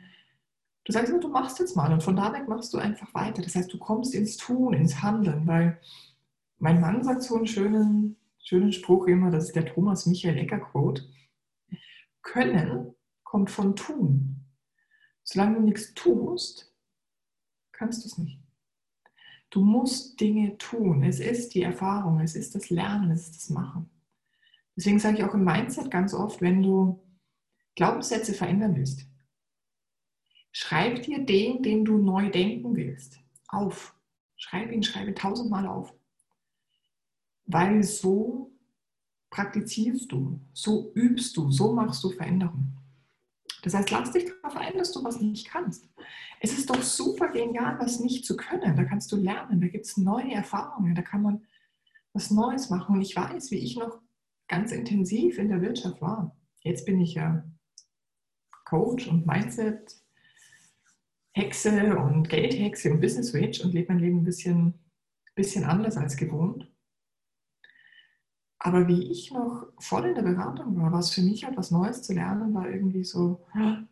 du 0.85 0.91
sagst 0.91 1.09
immer, 1.09 1.19
du 1.19 1.29
machst 1.29 1.59
jetzt 1.59 1.75
mal 1.75 1.91
und 1.91 2.03
von 2.03 2.15
da 2.15 2.33
weg 2.33 2.47
machst 2.47 2.73
du 2.73 2.77
einfach 2.77 3.13
weiter. 3.13 3.41
Das 3.41 3.55
heißt, 3.55 3.71
du 3.71 3.77
kommst 3.77 4.13
ins 4.13 4.37
Tun, 4.37 4.73
ins 4.73 5.01
Handeln, 5.01 5.47
weil 5.47 5.79
mein 6.57 6.79
Mann 6.79 7.03
sagt 7.03 7.23
so 7.23 7.35
einen 7.35 7.47
schönen, 7.47 8.17
schönen 8.39 8.71
Spruch 8.71 9.07
immer, 9.07 9.31
das 9.31 9.45
ist 9.45 9.55
der 9.55 9.65
Thomas 9.65 10.05
Michael 10.05 10.37
Ecker 10.37 10.59
Quote. 10.59 11.03
Können 12.21 12.93
kommt 13.23 13.49
von 13.49 13.75
tun. 13.75 14.45
Solange 15.23 15.55
du 15.55 15.61
nichts 15.61 15.93
tust, 15.93 16.75
kannst 17.71 18.03
du 18.03 18.07
es 18.07 18.17
nicht. 18.17 18.41
Du 19.49 19.61
musst 19.61 20.19
Dinge 20.19 20.57
tun. 20.57 21.03
Es 21.03 21.19
ist 21.19 21.53
die 21.53 21.61
Erfahrung, 21.61 22.19
es 22.19 22.35
ist 22.35 22.55
das 22.55 22.69
Lernen, 22.69 23.11
es 23.11 23.23
ist 23.23 23.35
das 23.35 23.49
Machen. 23.49 23.89
Deswegen 24.75 24.99
sage 24.99 25.17
ich 25.17 25.23
auch 25.23 25.33
im 25.33 25.43
Mindset 25.43 25.91
ganz 25.91 26.13
oft, 26.13 26.41
wenn 26.41 26.63
du 26.63 27.01
Glaubenssätze 27.75 28.33
verändern 28.33 28.75
willst, 28.75 29.05
schreib 30.51 31.03
dir 31.03 31.25
den, 31.25 31.63
den 31.63 31.85
du 31.85 31.97
neu 31.97 32.29
denken 32.29 32.75
willst. 32.75 33.19
auf. 33.47 33.95
Schreib 34.37 34.71
ihn, 34.71 34.81
schreibe 34.81 35.13
tausendmal 35.13 35.67
auf. 35.67 35.93
Weil 37.45 37.83
so 37.83 38.51
praktizierst 39.29 40.11
du, 40.11 40.39
so 40.53 40.91
übst 40.95 41.37
du, 41.37 41.51
so 41.51 41.73
machst 41.73 42.03
du 42.03 42.09
Veränderungen. 42.09 42.77
Das 43.61 43.73
heißt, 43.73 43.91
lass 43.91 44.11
dich 44.11 44.25
darauf 44.25 44.57
ein, 44.57 44.77
dass 44.77 44.91
du 44.91 45.03
was 45.03 45.21
nicht 45.21 45.47
kannst. 45.47 45.87
Es 46.39 46.57
ist 46.57 46.69
doch 46.69 46.81
super 46.81 47.27
genial, 47.27 47.77
was 47.79 47.99
nicht 47.99 48.25
zu 48.25 48.35
können. 48.35 48.75
Da 48.75 48.83
kannst 48.83 49.11
du 49.11 49.17
lernen, 49.17 49.61
da 49.61 49.67
gibt 49.67 49.85
es 49.85 49.97
neue 49.97 50.33
Erfahrungen, 50.33 50.95
da 50.95 51.03
kann 51.03 51.21
man 51.21 51.45
was 52.13 52.31
Neues 52.31 52.69
machen. 52.69 52.95
Und 52.95 53.01
ich 53.01 53.15
weiß, 53.15 53.51
wie 53.51 53.59
ich 53.59 53.77
noch 53.77 53.99
ganz 54.47 54.71
intensiv 54.71 55.37
in 55.37 55.49
der 55.49 55.61
Wirtschaft 55.61 56.01
war. 56.01 56.35
Jetzt 56.61 56.85
bin 56.85 56.99
ich 56.99 57.13
ja 57.13 57.43
Coach 58.65 59.07
und 59.07 59.27
Mindset, 59.27 59.95
Hexe 61.33 61.95
und 61.97 62.29
Geldhexe 62.29 62.91
und 62.91 62.99
Business 63.01 63.33
Witch 63.33 63.63
und 63.63 63.73
lebe 63.73 63.93
mein 63.93 64.01
Leben 64.01 64.17
ein 64.19 64.23
bisschen, 64.23 64.73
bisschen 65.35 65.63
anders 65.63 65.97
als 65.97 66.17
gewohnt. 66.17 66.67
Aber 68.59 68.87
wie 68.87 69.11
ich 69.11 69.31
noch 69.31 69.67
voll 69.79 70.05
in 70.05 70.15
der 70.15 70.21
Beratung 70.21 70.77
war, 70.79 70.91
war 70.91 70.99
es 70.99 71.09
für 71.09 71.21
mich 71.21 71.45
halt 71.45 71.57
was 71.57 71.71
Neues 71.71 72.03
zu 72.03 72.13
lernen, 72.13 72.53
war 72.53 72.69
irgendwie 72.69 73.03
so, 73.03 73.47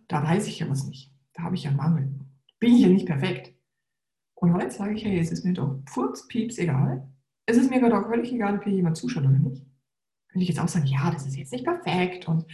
da 0.07 0.23
weiß 0.23 0.47
ich 0.47 0.59
ja 0.59 0.69
was 0.69 0.85
nicht. 0.85 1.11
Da 1.33 1.43
habe 1.43 1.55
ich 1.55 1.63
ja 1.63 1.69
einen 1.69 1.77
Mangel. 1.77 2.19
Bin 2.59 2.75
ich 2.75 2.81
ja 2.81 2.87
nicht 2.87 3.07
perfekt. 3.07 3.55
Und 4.35 4.53
heute 4.53 4.71
sage 4.71 4.93
ich, 4.93 5.03
hey, 5.03 5.17
es 5.19 5.31
ist 5.31 5.43
mir 5.43 5.53
doch 5.53 5.81
Furz, 5.87 6.27
Pieps, 6.27 6.59
egal. 6.59 7.11
Es 7.45 7.57
ist 7.57 7.71
mir 7.71 7.79
gerade 7.79 7.97
auch 7.97 8.09
völlig 8.09 8.31
egal, 8.31 8.57
ob 8.57 8.63
hier 8.63 8.73
jemand 8.73 8.95
zuschaut 8.95 9.23
oder 9.23 9.31
nicht. 9.31 9.65
Könnte 10.27 10.43
ich 10.43 10.49
jetzt 10.49 10.59
auch 10.59 10.67
sagen, 10.67 10.85
ja, 10.85 11.09
das 11.09 11.25
ist 11.25 11.35
jetzt 11.35 11.51
nicht 11.51 11.65
perfekt. 11.65 12.27
Und 12.27 12.45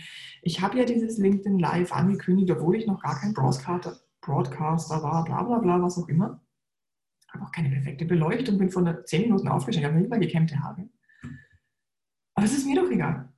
ich 0.42 0.62
habe 0.62 0.78
ja 0.78 0.86
dieses 0.86 1.18
LinkedIn 1.18 1.60
Live 1.60 1.92
angekündigt, 1.92 2.50
obwohl 2.52 2.78
ich 2.78 2.88
noch 2.88 3.02
gar 3.02 3.20
kein 3.20 3.34
Broadcaster, 3.34 4.00
Broadcaster 4.26 5.04
war, 5.04 5.24
bla 5.24 5.44
bla 5.44 5.60
bla, 5.60 5.82
was 5.82 5.98
auch 5.98 6.08
immer. 6.08 6.42
Habe 7.30 7.46
auch 7.46 7.52
keine 7.52 7.70
perfekte 7.70 8.06
Beleuchtung, 8.06 8.58
bin 8.58 8.72
von 8.72 8.98
10 9.06 9.24
Minuten 9.24 9.48
aufgestanden, 9.48 9.92
habe 9.92 10.00
nicht 10.00 10.10
mal 10.10 10.20
gekämmte 10.20 10.60
Haare. 10.60 10.90
Aber 12.34 12.46
es 12.46 12.58
ist 12.58 12.66
mir 12.66 12.82
doch 12.82 12.90
egal. 12.90 13.32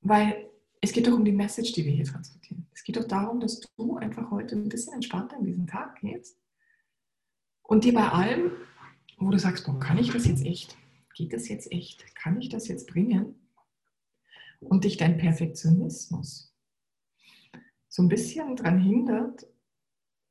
Weil 0.00 0.50
es 0.80 0.92
geht 0.92 1.06
doch 1.06 1.14
um 1.14 1.24
die 1.24 1.32
Message, 1.32 1.72
die 1.72 1.84
wir 1.84 1.92
hier 1.92 2.04
transportieren. 2.04 2.66
Es 2.72 2.84
geht 2.84 2.96
doch 2.96 3.08
darum, 3.08 3.40
dass 3.40 3.60
du 3.60 3.96
einfach 3.96 4.30
heute 4.30 4.54
ein 4.54 4.68
bisschen 4.68 4.94
entspannter 4.94 5.36
in 5.38 5.44
diesen 5.44 5.66
Tag 5.66 6.00
gehst 6.00 6.38
und 7.62 7.84
dir 7.84 7.94
bei 7.94 8.08
allem, 8.08 8.52
wo 9.16 9.30
du 9.30 9.38
sagst, 9.38 9.66
boah, 9.66 9.78
kann 9.78 9.98
ich 9.98 10.10
das 10.10 10.26
jetzt 10.26 10.44
echt? 10.44 10.76
Geht 11.14 11.32
das 11.32 11.48
jetzt 11.48 11.72
echt? 11.72 12.14
Kann 12.14 12.40
ich 12.40 12.48
das 12.48 12.68
jetzt 12.68 12.86
bringen? 12.86 13.48
Und 14.60 14.84
dich 14.84 14.96
dein 14.96 15.18
Perfektionismus 15.18 16.54
so 17.94 18.02
ein 18.02 18.08
bisschen 18.08 18.56
daran 18.56 18.80
hindert, 18.80 19.46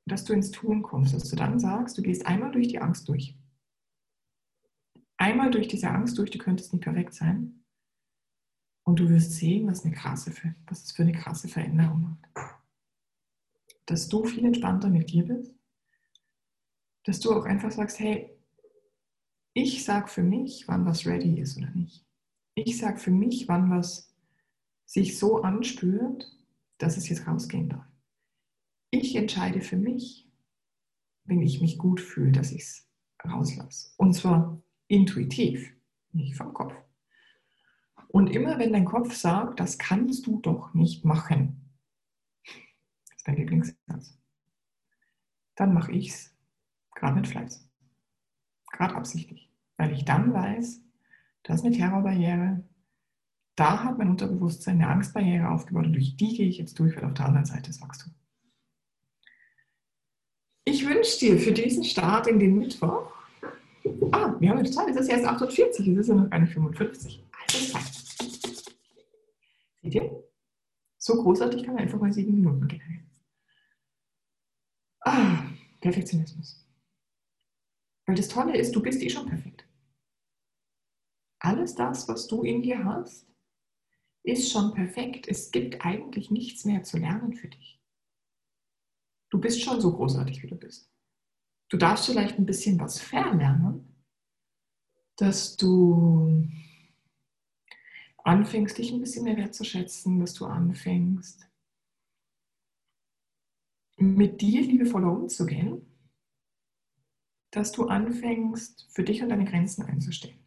dass 0.05 0.23
du 0.25 0.33
ins 0.33 0.51
Tun 0.51 0.83
kommst, 0.83 1.13
dass 1.13 1.29
du 1.29 1.35
dann 1.35 1.59
sagst, 1.59 1.97
du 1.97 2.01
gehst 2.01 2.25
einmal 2.25 2.51
durch 2.51 2.67
die 2.67 2.79
Angst 2.79 3.07
durch 3.07 3.37
einmal 5.23 5.51
durch 5.51 5.67
diese 5.67 5.89
Angst 5.89 6.17
durch, 6.17 6.31
du 6.31 6.37
könntest 6.37 6.73
nicht 6.73 6.83
perfekt 6.83 7.13
sein. 7.13 7.63
Und 8.85 8.99
du 8.99 9.09
wirst 9.09 9.31
sehen, 9.31 9.67
was, 9.67 9.85
eine 9.85 9.95
krasse, 9.95 10.33
was 10.67 10.83
es 10.83 10.91
für 10.91 11.03
eine 11.03 11.13
krasse 11.13 11.47
Veränderung 11.47 12.01
macht. 12.01 12.51
Dass 13.85 14.09
du 14.09 14.25
viel 14.25 14.45
entspannter 14.45 14.89
mit 14.89 15.11
dir 15.11 15.25
bist. 15.25 15.55
Dass 17.05 17.21
du 17.21 17.31
auch 17.31 17.45
einfach 17.45 17.71
sagst, 17.71 17.99
hey, 17.99 18.29
ich 19.53 19.85
sage 19.85 20.07
für 20.07 20.23
mich, 20.23 20.67
wann 20.67 20.85
was 20.85 21.05
ready 21.05 21.39
ist 21.39 21.57
oder 21.57 21.69
nicht. 21.71 22.05
Ich 22.55 22.77
sage 22.77 22.97
für 22.97 23.11
mich, 23.11 23.47
wann 23.47 23.69
was 23.69 24.13
sich 24.85 25.17
so 25.17 25.41
anspürt, 25.41 26.29
dass 26.77 26.97
es 26.97 27.07
jetzt 27.07 27.25
rausgehen 27.25 27.69
darf. 27.69 27.85
Ich 28.95 29.15
entscheide 29.15 29.59
für 29.59 29.75
mich, 29.75 30.29
wenn 31.23 31.41
ich 31.41 31.61
mich 31.61 31.79
gut 31.79 31.99
fühle, 31.99 32.31
dass 32.31 32.51
ich 32.51 32.61
es 32.61 32.87
rauslasse. 33.25 33.89
Und 33.97 34.13
zwar 34.13 34.61
intuitiv, 34.87 35.75
nicht 36.11 36.35
vom 36.35 36.53
Kopf. 36.53 36.75
Und 38.09 38.27
immer 38.27 38.59
wenn 38.59 38.71
dein 38.71 38.85
Kopf 38.85 39.15
sagt, 39.15 39.59
das 39.59 39.79
kannst 39.79 40.27
du 40.27 40.39
doch 40.41 40.75
nicht 40.75 41.05
machen, 41.05 41.73
das 43.07 43.17
ist 43.17 43.27
mein 43.27 43.37
Lieblingssatz, 43.37 44.19
dann 45.55 45.73
mache 45.73 45.91
ich 45.91 46.09
es 46.09 46.37
gerade 46.93 47.15
mit 47.15 47.27
Fleiß, 47.27 47.67
gerade 48.73 48.93
absichtlich, 48.93 49.51
weil 49.75 49.91
ich 49.91 50.05
dann 50.05 50.31
weiß, 50.31 50.83
das 51.41 51.61
ist 51.61 51.65
eine 51.65 51.75
Terrorbarriere, 51.75 52.63
da 53.55 53.85
hat 53.85 53.97
mein 53.97 54.11
Unterbewusstsein 54.11 54.75
eine 54.75 54.89
Angstbarriere 54.89 55.49
aufgebaut 55.49 55.87
und 55.87 55.93
durch 55.93 56.15
die 56.15 56.37
gehe 56.37 56.47
ich 56.47 56.59
jetzt 56.59 56.77
durch, 56.77 56.95
weil 56.95 57.05
auf 57.05 57.15
der 57.15 57.25
anderen 57.25 57.47
Seite 57.47 57.71
ist 57.71 57.81
Wachstum. 57.81 58.13
Ich 60.65 60.87
wünsche 60.87 61.19
dir 61.19 61.37
für 61.37 61.51
diesen 61.51 61.83
Start 61.83 62.27
in 62.27 62.39
den 62.39 62.57
Mittwoch 62.57 63.13
Ah, 64.11 64.35
wir 64.39 64.49
haben 64.49 64.59
eine 64.59 64.69
Zeit, 64.69 64.89
es 64.89 64.97
ist 64.97 65.09
erst 65.09 65.25
48, 65.25 65.87
es 65.87 65.97
ist 65.97 66.07
ja 66.07 66.15
noch 66.15 66.29
gar 66.29 66.39
nicht 66.39 66.53
55. 66.53 67.23
Also 67.31 67.73
Zeit. 67.73 68.75
Seht 69.81 69.95
ihr? 69.95 70.23
So 70.97 71.21
großartig 71.21 71.63
kann 71.63 71.73
man 71.73 71.83
einfach 71.83 71.99
mal 71.99 72.13
sieben 72.13 72.35
Minuten 72.35 72.67
generieren. 72.67 73.09
Ah, 75.01 75.43
Perfektionismus. 75.81 76.65
Weil 78.05 78.15
das 78.15 78.29
Tolle 78.29 78.57
ist, 78.57 78.73
du 78.73 78.81
bist 78.81 79.01
eh 79.01 79.09
schon 79.09 79.27
perfekt. 79.27 79.67
Alles 81.39 81.75
das, 81.75 82.07
was 82.07 82.27
du 82.27 82.43
in 82.43 82.61
dir 82.61 82.85
hast, 82.85 83.27
ist 84.23 84.49
schon 84.49 84.73
perfekt. 84.73 85.27
Es 85.27 85.51
gibt 85.51 85.85
eigentlich 85.85 86.31
nichts 86.31 86.63
mehr 86.63 86.83
zu 86.83 86.97
lernen 86.97 87.33
für 87.33 87.49
dich. 87.49 87.82
Du 89.33 89.41
bist 89.41 89.63
schon 89.63 89.81
so 89.81 89.91
großartig, 89.91 90.43
wie 90.43 90.47
du 90.47 90.55
bist. 90.55 90.91
Du 91.67 91.75
darfst 91.75 92.05
vielleicht 92.05 92.37
ein 92.37 92.45
bisschen 92.45 92.79
was 92.79 93.01
verlernen, 93.01 93.95
dass 95.15 95.57
du 95.57 96.47
anfängst, 98.17 98.77
dich 98.77 98.91
ein 98.91 98.99
bisschen 98.99 99.23
mehr 99.23 99.35
wertzuschätzen, 99.35 100.19
dass 100.19 100.35
du 100.35 100.45
anfängst, 100.45 101.49
mit 103.97 104.39
dir 104.39 104.61
liebevoller 104.61 105.11
umzugehen, 105.11 105.81
dass 107.49 107.71
du 107.71 107.87
anfängst, 107.87 108.87
für 108.91 109.03
dich 109.03 109.23
und 109.23 109.29
deine 109.29 109.45
Grenzen 109.45 109.81
einzustehen. 109.81 110.45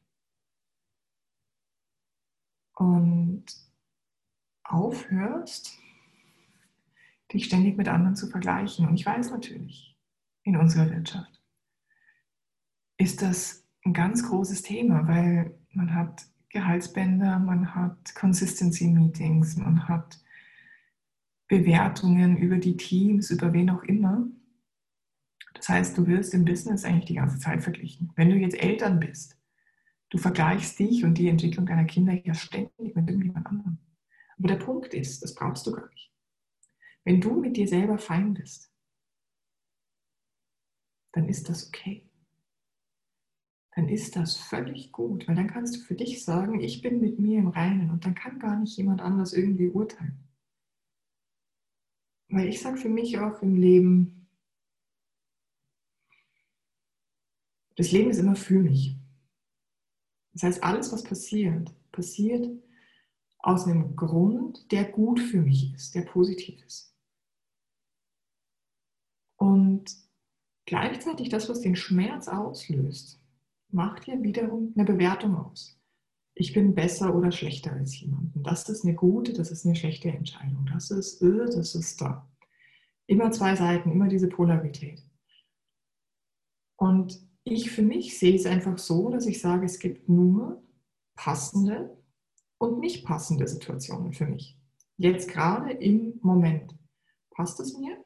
Und 2.76 3.46
aufhörst, 4.62 5.76
dich 7.32 7.46
ständig 7.46 7.76
mit 7.76 7.88
anderen 7.88 8.16
zu 8.16 8.28
vergleichen. 8.28 8.86
Und 8.86 8.94
ich 8.94 9.06
weiß 9.06 9.30
natürlich, 9.30 9.96
in 10.42 10.56
unserer 10.56 10.90
Wirtschaft 10.90 11.40
ist 12.98 13.22
das 13.22 13.66
ein 13.84 13.92
ganz 13.92 14.26
großes 14.28 14.62
Thema, 14.62 15.06
weil 15.06 15.54
man 15.72 15.94
hat 15.94 16.26
Gehaltsbänder, 16.50 17.38
man 17.38 17.74
hat 17.74 18.14
Consistency 18.14 18.88
Meetings, 18.88 19.56
man 19.56 19.88
hat 19.88 20.18
Bewertungen 21.48 22.36
über 22.36 22.56
die 22.56 22.76
Teams, 22.76 23.30
über 23.30 23.52
wen 23.52 23.70
auch 23.70 23.82
immer. 23.84 24.26
Das 25.54 25.68
heißt, 25.68 25.98
du 25.98 26.06
wirst 26.06 26.34
im 26.34 26.44
Business 26.44 26.84
eigentlich 26.84 27.06
die 27.06 27.14
ganze 27.14 27.38
Zeit 27.38 27.62
verglichen. 27.62 28.12
Wenn 28.16 28.30
du 28.30 28.36
jetzt 28.36 28.60
Eltern 28.60 29.00
bist, 29.00 29.38
du 30.10 30.18
vergleichst 30.18 30.78
dich 30.78 31.04
und 31.04 31.18
die 31.18 31.28
Entwicklung 31.28 31.66
deiner 31.66 31.84
Kinder 31.84 32.14
ja 32.14 32.34
ständig 32.34 32.94
mit 32.94 33.08
irgendjemand 33.08 33.46
anderem. 33.46 33.78
Aber 34.38 34.48
der 34.48 34.56
Punkt 34.56 34.92
ist, 34.94 35.22
das 35.22 35.34
brauchst 35.34 35.66
du 35.66 35.72
gar 35.72 35.88
nicht. 35.88 36.12
Wenn 37.06 37.22
du 37.22 37.40
mit 37.40 37.56
dir 37.56 37.66
selber 37.66 37.96
fein 37.96 38.34
bist, 38.34 38.70
dann 41.12 41.26
ist 41.26 41.48
das 41.48 41.68
okay 41.68 42.06
dann 43.76 43.90
ist 43.90 44.16
das 44.16 44.36
völlig 44.36 44.90
gut, 44.90 45.28
weil 45.28 45.36
dann 45.36 45.48
kannst 45.48 45.76
du 45.76 45.80
für 45.80 45.94
dich 45.94 46.24
sagen, 46.24 46.60
ich 46.60 46.80
bin 46.80 46.98
mit 46.98 47.18
mir 47.18 47.38
im 47.38 47.48
Reinen 47.48 47.90
und 47.90 48.06
dann 48.06 48.14
kann 48.14 48.38
gar 48.38 48.58
nicht 48.58 48.74
jemand 48.78 49.02
anders 49.02 49.34
irgendwie 49.34 49.68
urteilen. 49.68 50.18
Weil 52.30 52.48
ich 52.48 52.62
sage 52.62 52.78
für 52.78 52.88
mich 52.88 53.18
auch 53.18 53.42
im 53.42 53.54
Leben, 53.54 54.28
das 57.76 57.92
Leben 57.92 58.08
ist 58.08 58.18
immer 58.18 58.34
für 58.34 58.60
mich. 58.60 58.96
Das 60.32 60.44
heißt, 60.44 60.62
alles, 60.64 60.90
was 60.90 61.04
passiert, 61.04 61.70
passiert 61.92 62.48
aus 63.38 63.66
einem 63.66 63.94
Grund, 63.94 64.72
der 64.72 64.90
gut 64.90 65.20
für 65.20 65.42
mich 65.42 65.74
ist, 65.74 65.94
der 65.94 66.02
positiv 66.02 66.64
ist. 66.64 66.95
Und 69.46 69.96
gleichzeitig 70.66 71.28
das, 71.28 71.48
was 71.48 71.60
den 71.60 71.76
Schmerz 71.76 72.26
auslöst, 72.26 73.20
macht 73.70 74.08
ja 74.08 74.20
wiederum 74.20 74.72
eine 74.74 74.84
Bewertung 74.84 75.36
aus. 75.36 75.80
Ich 76.34 76.52
bin 76.52 76.74
besser 76.74 77.14
oder 77.14 77.30
schlechter 77.30 77.72
als 77.72 78.00
jemanden. 78.00 78.42
Das 78.42 78.68
ist 78.68 78.84
eine 78.84 78.94
gute, 78.94 79.32
das 79.32 79.52
ist 79.52 79.64
eine 79.64 79.76
schlechte 79.76 80.08
Entscheidung. 80.08 80.68
Das 80.72 80.90
ist, 80.90 81.22
äh, 81.22 81.46
das 81.46 81.76
ist 81.76 82.00
da. 82.00 82.28
Immer 83.06 83.30
zwei 83.30 83.54
Seiten, 83.54 83.92
immer 83.92 84.08
diese 84.08 84.28
Polarität. 84.28 85.00
Und 86.76 87.20
ich 87.44 87.70
für 87.70 87.82
mich 87.82 88.18
sehe 88.18 88.34
es 88.34 88.46
einfach 88.46 88.78
so, 88.78 89.08
dass 89.10 89.26
ich 89.26 89.40
sage, 89.40 89.64
es 89.64 89.78
gibt 89.78 90.08
nur 90.08 90.60
passende 91.14 91.96
und 92.58 92.80
nicht 92.80 93.06
passende 93.06 93.46
Situationen 93.46 94.12
für 94.12 94.26
mich. 94.26 94.58
Jetzt 94.96 95.28
gerade 95.28 95.70
im 95.70 96.18
Moment. 96.20 96.74
Passt 97.30 97.60
es 97.60 97.78
mir? 97.78 98.05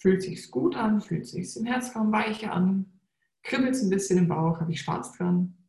Fühlt 0.00 0.22
sich 0.22 0.50
gut 0.50 0.76
an? 0.76 1.02
Fühlt 1.02 1.26
sich 1.26 1.54
im 1.56 1.66
Herzraum 1.66 2.10
weicher 2.10 2.52
an? 2.52 3.00
Kribbelt 3.42 3.74
es 3.74 3.82
ein 3.82 3.90
bisschen 3.90 4.18
im 4.18 4.28
Bauch? 4.28 4.58
Habe 4.58 4.72
ich 4.72 4.80
Spaß 4.80 5.12
dran? 5.12 5.68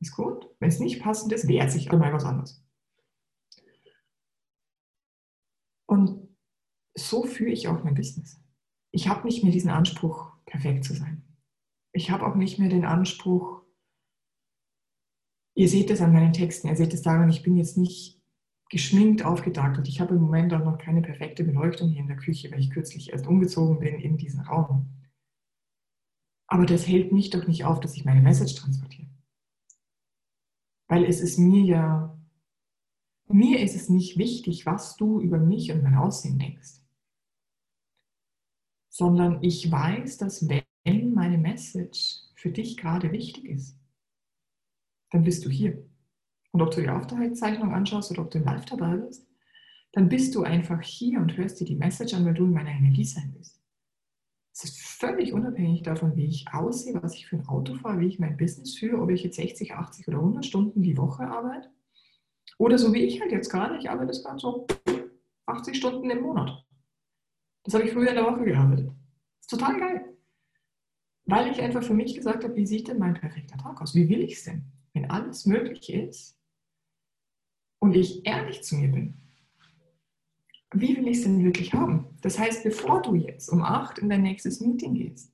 Ist 0.00 0.14
gut. 0.14 0.48
Wenn 0.60 0.68
es 0.68 0.78
nicht 0.78 1.02
passend 1.02 1.32
ist, 1.32 1.48
wehrt 1.48 1.72
sich 1.72 1.90
einmal 1.90 2.12
was 2.12 2.24
anderes. 2.24 2.64
Und 5.86 6.28
so 6.96 7.24
führe 7.24 7.50
ich 7.50 7.66
auch 7.66 7.82
mein 7.82 7.94
Business. 7.94 8.40
Ich 8.92 9.08
habe 9.08 9.26
nicht 9.26 9.42
mehr 9.42 9.52
diesen 9.52 9.70
Anspruch, 9.70 10.36
perfekt 10.46 10.84
zu 10.84 10.94
sein. 10.94 11.24
Ich 11.92 12.12
habe 12.12 12.24
auch 12.24 12.36
nicht 12.36 12.60
mehr 12.60 12.68
den 12.68 12.84
Anspruch, 12.84 13.62
ihr 15.54 15.68
seht 15.68 15.90
es 15.90 16.00
an 16.00 16.12
meinen 16.12 16.32
Texten, 16.32 16.68
ihr 16.68 16.76
seht 16.76 16.94
es 16.94 17.02
daran, 17.02 17.28
ich 17.28 17.42
bin 17.42 17.56
jetzt 17.56 17.76
nicht 17.76 18.17
geschminkt 18.68 19.24
aufgedackelt. 19.24 19.88
Ich 19.88 20.00
habe 20.00 20.14
im 20.14 20.20
Moment 20.20 20.52
auch 20.52 20.64
noch 20.64 20.78
keine 20.78 21.02
perfekte 21.02 21.44
Beleuchtung 21.44 21.88
hier 21.90 22.00
in 22.00 22.08
der 22.08 22.16
Küche, 22.16 22.50
weil 22.50 22.60
ich 22.60 22.70
kürzlich 22.70 23.12
erst 23.12 23.26
umgezogen 23.26 23.78
bin 23.78 23.98
in 23.98 24.16
diesen 24.16 24.40
Raum. 24.40 24.86
Aber 26.46 26.66
das 26.66 26.86
hält 26.86 27.12
mich 27.12 27.30
doch 27.30 27.46
nicht 27.46 27.64
auf, 27.64 27.80
dass 27.80 27.94
ich 27.96 28.04
meine 28.04 28.22
Message 28.22 28.54
transportiere. 28.54 29.08
Weil 30.88 31.04
es 31.04 31.20
ist 31.20 31.38
mir 31.38 31.62
ja, 31.62 32.18
mir 33.26 33.60
ist 33.60 33.76
es 33.76 33.90
nicht 33.90 34.16
wichtig, 34.16 34.64
was 34.64 34.96
du 34.96 35.20
über 35.20 35.38
mich 35.38 35.70
und 35.70 35.82
mein 35.82 35.96
Aussehen 35.96 36.38
denkst. 36.38 36.80
Sondern 38.88 39.42
ich 39.42 39.70
weiß, 39.70 40.16
dass 40.16 40.48
wenn 40.48 41.12
meine 41.12 41.38
Message 41.38 42.22
für 42.34 42.50
dich 42.50 42.78
gerade 42.78 43.12
wichtig 43.12 43.44
ist, 43.44 43.78
dann 45.10 45.24
bist 45.24 45.44
du 45.44 45.50
hier. 45.50 45.86
Und 46.58 46.62
ob 46.62 46.74
du 46.74 46.80
die 46.80 46.88
Aufzeichnung 46.88 47.72
anschaust 47.72 48.10
oder 48.10 48.22
ob 48.22 48.32
du 48.32 48.40
live 48.40 48.64
dabei 48.64 48.96
bist, 48.96 49.24
dann 49.92 50.08
bist 50.08 50.34
du 50.34 50.42
einfach 50.42 50.82
hier 50.82 51.20
und 51.20 51.36
hörst 51.36 51.60
dir 51.60 51.64
die 51.64 51.76
Message 51.76 52.14
an, 52.14 52.24
weil 52.24 52.34
du 52.34 52.46
in 52.46 52.52
meiner 52.52 52.72
Energie 52.72 53.04
sein 53.04 53.30
willst. 53.32 53.62
Es 54.52 54.64
ist 54.64 54.80
völlig 54.80 55.32
unabhängig 55.32 55.82
davon, 55.82 56.16
wie 56.16 56.26
ich 56.26 56.46
aussehe, 56.52 57.00
was 57.00 57.14
ich 57.14 57.28
für 57.28 57.36
ein 57.36 57.46
Auto 57.46 57.76
fahre, 57.76 58.00
wie 58.00 58.08
ich 58.08 58.18
mein 58.18 58.36
Business 58.36 58.76
führe, 58.76 59.00
ob 59.00 59.10
ich 59.10 59.22
jetzt 59.22 59.36
60, 59.36 59.74
80 59.74 60.08
oder 60.08 60.18
100 60.18 60.44
Stunden 60.44 60.82
die 60.82 60.96
Woche 60.96 61.28
arbeite. 61.28 61.70
Oder 62.58 62.76
so 62.76 62.92
wie 62.92 63.04
ich 63.04 63.20
halt 63.20 63.30
jetzt 63.30 63.50
gerade, 63.50 63.78
ich 63.78 63.88
arbeite 63.88 64.20
gerade 64.20 64.40
so 64.40 64.66
80 65.46 65.76
Stunden 65.76 66.10
im 66.10 66.22
Monat. 66.22 66.66
Das 67.62 67.74
habe 67.74 67.84
ich 67.84 67.92
früher 67.92 68.08
in 68.08 68.16
der 68.16 68.26
Woche 68.26 68.42
gearbeitet. 68.42 68.88
Das 68.88 69.42
ist 69.42 69.50
total 69.50 69.78
geil. 69.78 70.16
Weil 71.24 71.52
ich 71.52 71.62
einfach 71.62 71.84
für 71.84 71.94
mich 71.94 72.16
gesagt 72.16 72.42
habe, 72.42 72.56
wie 72.56 72.66
sieht 72.66 72.88
denn 72.88 72.98
mein 72.98 73.14
perfekter 73.14 73.58
Tag 73.58 73.80
aus? 73.80 73.94
Wie 73.94 74.08
will 74.08 74.22
ich 74.22 74.32
es 74.32 74.42
denn? 74.42 74.64
Wenn 74.92 75.08
alles 75.08 75.46
möglich 75.46 75.92
ist 75.92 76.37
und 77.88 77.96
ich 77.96 78.26
ehrlich 78.26 78.62
zu 78.62 78.76
mir 78.76 78.88
bin, 78.92 79.14
wie 80.74 80.94
will 80.94 81.08
ich 81.08 81.16
es 81.16 81.22
denn 81.22 81.42
wirklich 81.42 81.72
haben? 81.72 82.18
Das 82.20 82.38
heißt, 82.38 82.62
bevor 82.62 83.00
du 83.00 83.14
jetzt 83.14 83.48
um 83.48 83.62
8 83.62 83.98
in 83.98 84.10
dein 84.10 84.20
nächstes 84.20 84.60
Meeting 84.60 84.92
gehst 84.92 85.32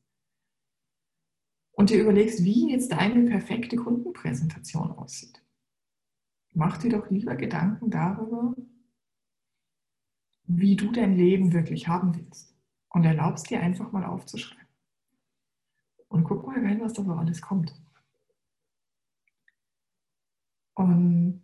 und 1.72 1.90
dir 1.90 2.00
überlegst, 2.00 2.44
wie 2.44 2.70
jetzt 2.70 2.92
deine 2.92 3.28
perfekte 3.28 3.74
Kundenpräsentation 3.74 4.92
aussieht, 4.92 5.42
mach 6.52 6.78
dir 6.78 6.90
doch 6.90 7.10
lieber 7.10 7.34
Gedanken 7.34 7.90
darüber, 7.90 8.54
wie 10.44 10.76
du 10.76 10.92
dein 10.92 11.16
Leben 11.16 11.52
wirklich 11.52 11.88
haben 11.88 12.14
willst. 12.14 12.54
Und 12.90 13.02
erlaubst 13.02 13.50
dir 13.50 13.58
einfach 13.58 13.90
mal 13.90 14.04
aufzuschreiben. 14.04 14.68
Und 16.06 16.22
guck 16.22 16.46
mal 16.46 16.64
rein, 16.64 16.80
was 16.80 16.92
da 16.92 17.02
so 17.02 17.10
alles 17.14 17.42
kommt. 17.42 17.74
Und 20.74 21.42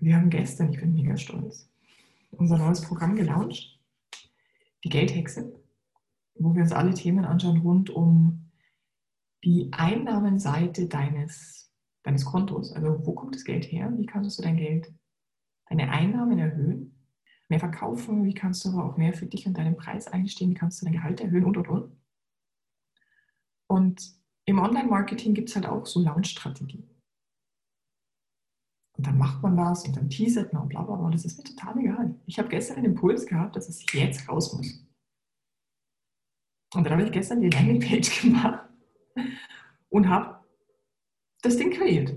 wir 0.00 0.16
haben 0.16 0.30
gestern, 0.30 0.72
ich 0.72 0.80
bin 0.80 0.94
mega 0.94 1.16
stolz, 1.16 1.70
unser 2.30 2.58
neues 2.58 2.80
Programm 2.80 3.16
gelauncht, 3.16 3.78
die 4.84 4.88
Geldhexe, 4.88 5.52
wo 6.34 6.54
wir 6.54 6.62
uns 6.62 6.72
alle 6.72 6.94
Themen 6.94 7.24
anschauen 7.24 7.58
rund 7.58 7.90
um 7.90 8.50
die 9.44 9.70
Einnahmenseite 9.72 10.86
deines, 10.86 11.72
deines 12.02 12.24
Kontos. 12.24 12.72
Also 12.72 13.06
wo 13.06 13.12
kommt 13.12 13.34
das 13.34 13.44
Geld 13.44 13.70
her? 13.70 13.92
Wie 13.96 14.06
kannst 14.06 14.38
du 14.38 14.42
dein 14.42 14.56
Geld, 14.56 14.92
deine 15.68 15.90
Einnahmen 15.90 16.38
erhöhen? 16.38 16.94
Mehr 17.48 17.60
verkaufen? 17.60 18.24
Wie 18.24 18.34
kannst 18.34 18.64
du 18.64 18.70
aber 18.70 18.84
auch 18.84 18.96
mehr 18.96 19.12
für 19.12 19.26
dich 19.26 19.46
und 19.46 19.58
deinen 19.58 19.76
Preis 19.76 20.06
einstehen? 20.06 20.50
Wie 20.50 20.54
kannst 20.54 20.80
du 20.80 20.86
dein 20.86 20.94
Gehalt 20.94 21.20
erhöhen? 21.20 21.44
Und, 21.44 21.56
und, 21.56 21.68
und. 21.68 21.96
Und 23.66 24.14
im 24.44 24.58
Online-Marketing 24.58 25.34
gibt 25.34 25.48
es 25.48 25.56
halt 25.56 25.66
auch 25.66 25.86
so 25.86 26.00
Launch-Strategien. 26.00 26.88
Und 29.00 29.06
dann 29.06 29.16
macht 29.16 29.42
man 29.42 29.56
was 29.56 29.82
und 29.86 29.96
dann 29.96 30.10
teasert 30.10 30.52
man 30.52 30.64
und 30.64 30.68
bla 30.68 30.82
bla 30.82 30.94
bla. 30.94 31.08
Das 31.08 31.24
ist 31.24 31.38
mir 31.38 31.44
total 31.44 31.78
egal. 31.78 32.14
Ich 32.26 32.38
habe 32.38 32.50
gestern 32.50 32.76
den 32.76 32.84
Impuls 32.84 33.24
gehabt, 33.24 33.56
dass 33.56 33.66
es 33.66 33.82
jetzt 33.94 34.28
raus 34.28 34.52
muss. 34.52 34.86
Und 36.74 36.84
dann 36.84 36.92
habe 36.92 37.04
ich 37.04 37.10
gestern 37.10 37.40
die 37.40 37.48
Landingpage 37.48 38.20
gemacht 38.20 38.68
und 39.88 40.06
habe 40.06 40.44
das 41.40 41.56
Ding 41.56 41.70
kreiert. 41.70 42.12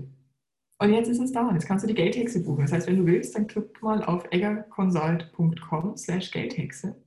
Und 0.78 0.92
jetzt 0.92 1.08
ist 1.08 1.20
es 1.20 1.32
da. 1.32 1.50
Jetzt 1.54 1.64
kannst 1.64 1.84
du 1.84 1.88
die 1.88 1.94
Geldhexe 1.94 2.44
buchen. 2.44 2.60
Das 2.60 2.72
heißt, 2.72 2.86
wenn 2.86 2.98
du 2.98 3.06
willst, 3.06 3.34
dann 3.34 3.46
klick 3.46 3.80
mal 3.80 4.04
auf 4.04 4.26
eggerconsult.com 4.30 5.96
slash 5.96 6.32
Geldhexe 6.32 7.02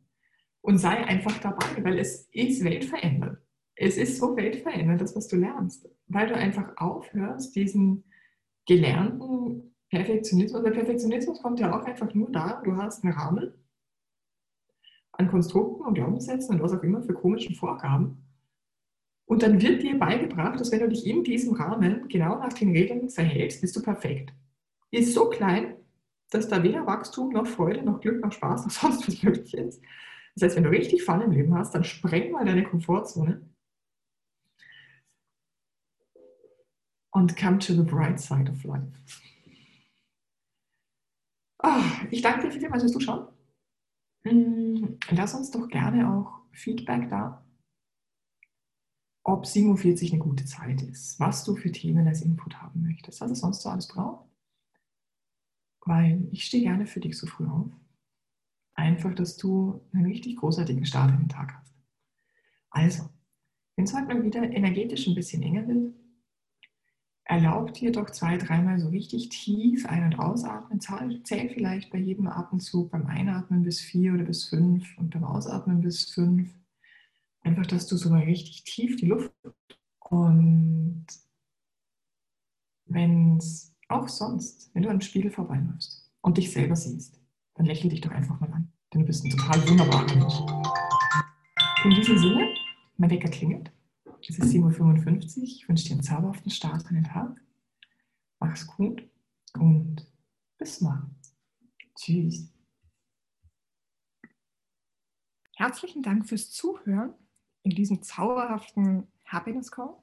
und 0.62 0.80
sei 0.80 1.06
einfach 1.06 1.38
dabei, 1.38 1.84
weil 1.84 2.00
es 2.00 2.28
ist 2.32 2.64
weltverändert. 2.64 3.44
Es 3.76 3.96
ist 3.96 4.18
so 4.18 4.36
weltverändert, 4.36 5.02
das, 5.02 5.16
was 5.16 5.28
du 5.28 5.36
lernst. 5.36 5.88
Weil 6.08 6.30
du 6.30 6.36
einfach 6.36 6.76
aufhörst, 6.78 7.56
diesen 7.56 8.06
gelernten 8.68 9.76
Perfektionismus. 9.90 10.64
Der 10.64 10.72
Perfektionismus 10.72 11.42
kommt 11.42 11.60
ja 11.60 11.78
auch 11.78 11.86
einfach 11.86 12.14
nur 12.14 12.32
da, 12.32 12.62
du 12.64 12.76
hast 12.76 13.04
einen 13.04 13.14
Rahmen 13.14 13.54
an 15.14 15.30
Konstrukten 15.30 15.86
und 15.86 15.96
Glaubenssätzen 15.96 16.56
und 16.56 16.62
was 16.62 16.74
auch 16.74 16.84
immer 16.84 17.02
für 17.02 17.14
komischen 17.14 17.56
Vorgaben. 17.56 18.24
Und 19.26 19.42
dann 19.42 19.62
wird 19.62 19.82
dir 19.82 19.98
beigebracht, 19.98 20.60
dass 20.60 20.72
wenn 20.72 20.82
du 20.82 20.90
dich 20.90 21.06
in 21.06 21.24
diesem 21.24 21.56
Rahmen 21.56 22.08
genau 22.08 22.38
nach 22.38 22.54
den 22.54 22.72
Regeln 22.72 23.10
verhältst, 23.10 23.62
bist 23.62 23.76
du 23.76 23.82
perfekt. 23.82 24.32
Ist 24.92 25.14
so 25.14 25.30
klein, 25.30 25.76
dass 26.30 26.48
da 26.48 26.62
weder 26.64 26.86
Wachstum 26.86 27.30
noch 27.32 27.48
Freude 27.48 27.84
noch 27.84 28.00
Glück 28.00 28.24
noch 28.24 28.32
Spaß 28.32 28.66
noch 28.66 28.72
sonst 28.92 29.08
was 29.08 29.24
möglich 29.24 29.54
ist. 29.54 29.82
Das 30.36 30.44
heißt, 30.44 30.58
wenn 30.58 30.64
du 30.64 30.70
richtig 30.70 31.04
Fun 31.04 31.22
im 31.22 31.32
Leben 31.32 31.56
hast, 31.56 31.74
dann 31.74 31.84
spreng 31.84 32.32
mal 32.32 32.46
deine 32.46 32.64
Komfortzone 32.64 33.42
und 37.18 37.36
come 37.36 37.58
to 37.58 37.74
the 37.74 37.82
bright 37.82 38.20
side 38.20 38.48
of 38.48 38.64
life. 38.64 38.86
Oh, 41.64 41.84
ich 42.12 42.22
danke 42.22 42.48
dir 42.48 42.60
vielmals 42.60 42.84
fürs 42.84 42.94
Zuschauen. 42.94 43.28
Mm, 44.24 44.98
lass 45.10 45.34
uns 45.34 45.50
doch 45.50 45.68
gerne 45.68 46.08
auch 46.14 46.42
Feedback 46.52 47.10
da, 47.10 47.44
ob 49.24 49.48
47 49.48 50.14
eine 50.14 50.22
gute 50.22 50.46
Zeit 50.46 50.84
ist, 50.84 51.20
was 51.20 51.44
du 51.44 51.56
für 51.56 51.72
Themen 51.72 52.08
als 52.08 52.22
Input 52.22 52.62
haben 52.62 52.84
möchtest, 52.84 53.20
was 53.20 53.32
es 53.32 53.40
sonst 53.40 53.64
so 53.64 53.70
alles 53.70 53.88
braucht. 53.88 54.30
Weil 55.82 56.28
ich 56.32 56.46
stehe 56.46 56.64
gerne 56.64 56.86
für 56.86 57.00
dich 57.00 57.18
so 57.18 57.26
früh 57.26 57.48
auf. 57.48 57.72
Einfach, 58.76 59.16
dass 59.16 59.38
du 59.38 59.82
einen 59.92 60.06
richtig 60.06 60.38
großartigen 60.38 60.86
Start 60.86 61.10
in 61.12 61.18
den 61.18 61.30
Tag 61.30 61.56
hast. 61.56 61.74
Also, 62.70 63.10
wenn 63.76 63.86
es 63.86 63.94
heute 63.96 64.06
mal 64.06 64.24
wieder 64.24 64.44
energetisch 64.44 65.08
ein 65.08 65.16
bisschen 65.16 65.42
enger 65.42 65.68
wird, 65.68 65.96
Erlaub 67.30 67.74
dir 67.74 67.92
doch 67.92 68.10
zwei, 68.10 68.38
dreimal 68.38 68.80
so 68.80 68.88
richtig 68.88 69.28
tief 69.28 69.86
ein- 69.86 70.06
und 70.06 70.18
ausatmen. 70.18 70.80
Zähl 70.80 71.50
vielleicht 71.50 71.92
bei 71.92 71.98
jedem 71.98 72.28
Atemzug 72.28 72.92
beim 72.92 73.06
Einatmen 73.06 73.64
bis 73.64 73.82
vier 73.82 74.14
oder 74.14 74.24
bis 74.24 74.46
fünf 74.46 74.98
und 74.98 75.10
beim 75.10 75.26
Ausatmen 75.26 75.82
bis 75.82 76.06
fünf. 76.06 76.50
Einfach, 77.42 77.66
dass 77.66 77.86
du 77.86 77.98
so 77.98 78.10
mal 78.10 78.24
richtig 78.24 78.64
tief 78.64 78.96
die 78.96 79.08
Luft 79.08 79.34
und 80.00 81.06
wenn 82.86 83.36
es 83.36 83.76
auch 83.90 84.08
sonst, 84.08 84.74
wenn 84.74 84.84
du 84.84 84.90
am 84.90 85.02
Spiegel 85.02 85.30
vorbeiläufst 85.30 86.10
und 86.22 86.38
dich 86.38 86.54
selber 86.54 86.78
siehst, 86.78 87.20
dann 87.56 87.66
lächel 87.66 87.90
dich 87.90 88.00
doch 88.00 88.12
einfach 88.12 88.40
mal 88.40 88.54
an. 88.54 88.72
Denn 88.94 89.02
du 89.02 89.08
bist 89.08 89.26
ein 89.26 89.32
total 89.32 89.68
wunderbarer 89.68 90.16
Mensch. 90.16 90.36
In 91.84 91.92
diesem 91.92 92.18
Sinne, 92.18 92.56
mein 92.96 93.10
Wecker 93.10 93.30
klingelt. 93.30 93.70
Es 94.30 94.38
ist 94.38 94.54
7.55 94.54 95.38
Uhr. 95.38 95.44
Ich 95.44 95.70
wünsche 95.70 95.86
dir 95.86 95.94
einen 95.94 96.04
zauberhaften 96.04 96.52
Start 96.52 96.90
in 96.90 96.96
den 96.96 97.06
Tag. 97.06 97.40
Mach's 98.40 98.68
gut 98.68 99.10
und 99.54 100.06
bis 100.58 100.82
morgen. 100.82 101.16
Tschüss. 101.96 102.54
Herzlichen 105.56 106.04
Dank 106.04 106.28
fürs 106.28 106.52
Zuhören 106.52 107.14
in 107.64 107.72
diesem 107.72 108.04
zauberhaften 108.04 109.08
Happiness 109.26 109.72
Call, 109.72 109.96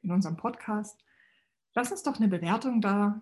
in 0.00 0.12
unserem 0.12 0.38
Podcast. 0.38 1.04
Lass 1.74 1.90
uns 1.90 2.02
doch 2.02 2.16
eine 2.16 2.28
Bewertung 2.28 2.80
da 2.80 3.20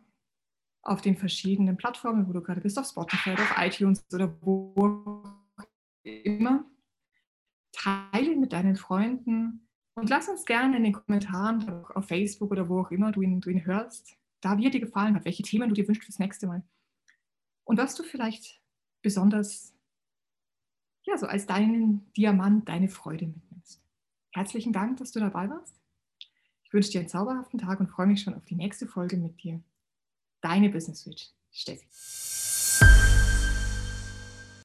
auf 0.82 1.00
den 1.00 1.16
verschiedenen 1.16 1.76
Plattformen, 1.76 2.28
wo 2.28 2.32
du 2.32 2.40
gerade 2.40 2.60
bist, 2.60 2.78
auf 2.78 2.86
Spotify, 2.86 3.32
auf 3.32 3.54
iTunes 3.58 4.06
oder 4.12 4.40
wo 4.40 5.24
immer. 6.04 6.64
Teile 7.72 8.36
mit 8.36 8.52
deinen 8.52 8.76
Freunden 8.76 9.65
und 9.96 10.10
lass 10.10 10.28
uns 10.28 10.44
gerne 10.44 10.76
in 10.76 10.84
den 10.84 10.92
Kommentaren 10.92 11.86
auf 11.94 12.06
Facebook 12.06 12.50
oder 12.50 12.68
wo 12.68 12.80
auch 12.80 12.90
immer 12.90 13.12
du 13.12 13.22
ihn, 13.22 13.40
du 13.40 13.48
ihn 13.48 13.64
hörst, 13.64 14.16
da 14.42 14.58
wie 14.58 14.66
er 14.66 14.70
dir 14.70 14.80
gefallen 14.80 15.14
hat, 15.14 15.24
welche 15.24 15.42
Themen 15.42 15.70
du 15.70 15.74
dir 15.74 15.88
wünschst 15.88 16.04
fürs 16.04 16.18
nächste 16.18 16.46
Mal. 16.46 16.62
Und 17.64 17.78
was 17.78 17.94
du 17.94 18.02
vielleicht 18.02 18.60
besonders, 19.00 19.74
ja, 21.02 21.16
so 21.16 21.26
als 21.26 21.46
deinen 21.46 22.12
Diamant, 22.12 22.68
deine 22.68 22.88
Freude 22.88 23.26
mitnimmst. 23.26 23.82
Herzlichen 24.32 24.74
Dank, 24.74 24.98
dass 24.98 25.12
du 25.12 25.20
dabei 25.20 25.48
warst. 25.48 25.80
Ich 26.64 26.72
wünsche 26.74 26.90
dir 26.90 27.00
einen 27.00 27.08
zauberhaften 27.08 27.58
Tag 27.58 27.80
und 27.80 27.88
freue 27.88 28.06
mich 28.06 28.20
schon 28.20 28.34
auf 28.34 28.44
die 28.44 28.54
nächste 28.54 28.86
Folge 28.86 29.16
mit 29.16 29.42
dir. 29.42 29.62
Deine 30.42 30.68
Business 30.68 31.00
Switch, 31.00 31.30
Steffi. 31.50 32.35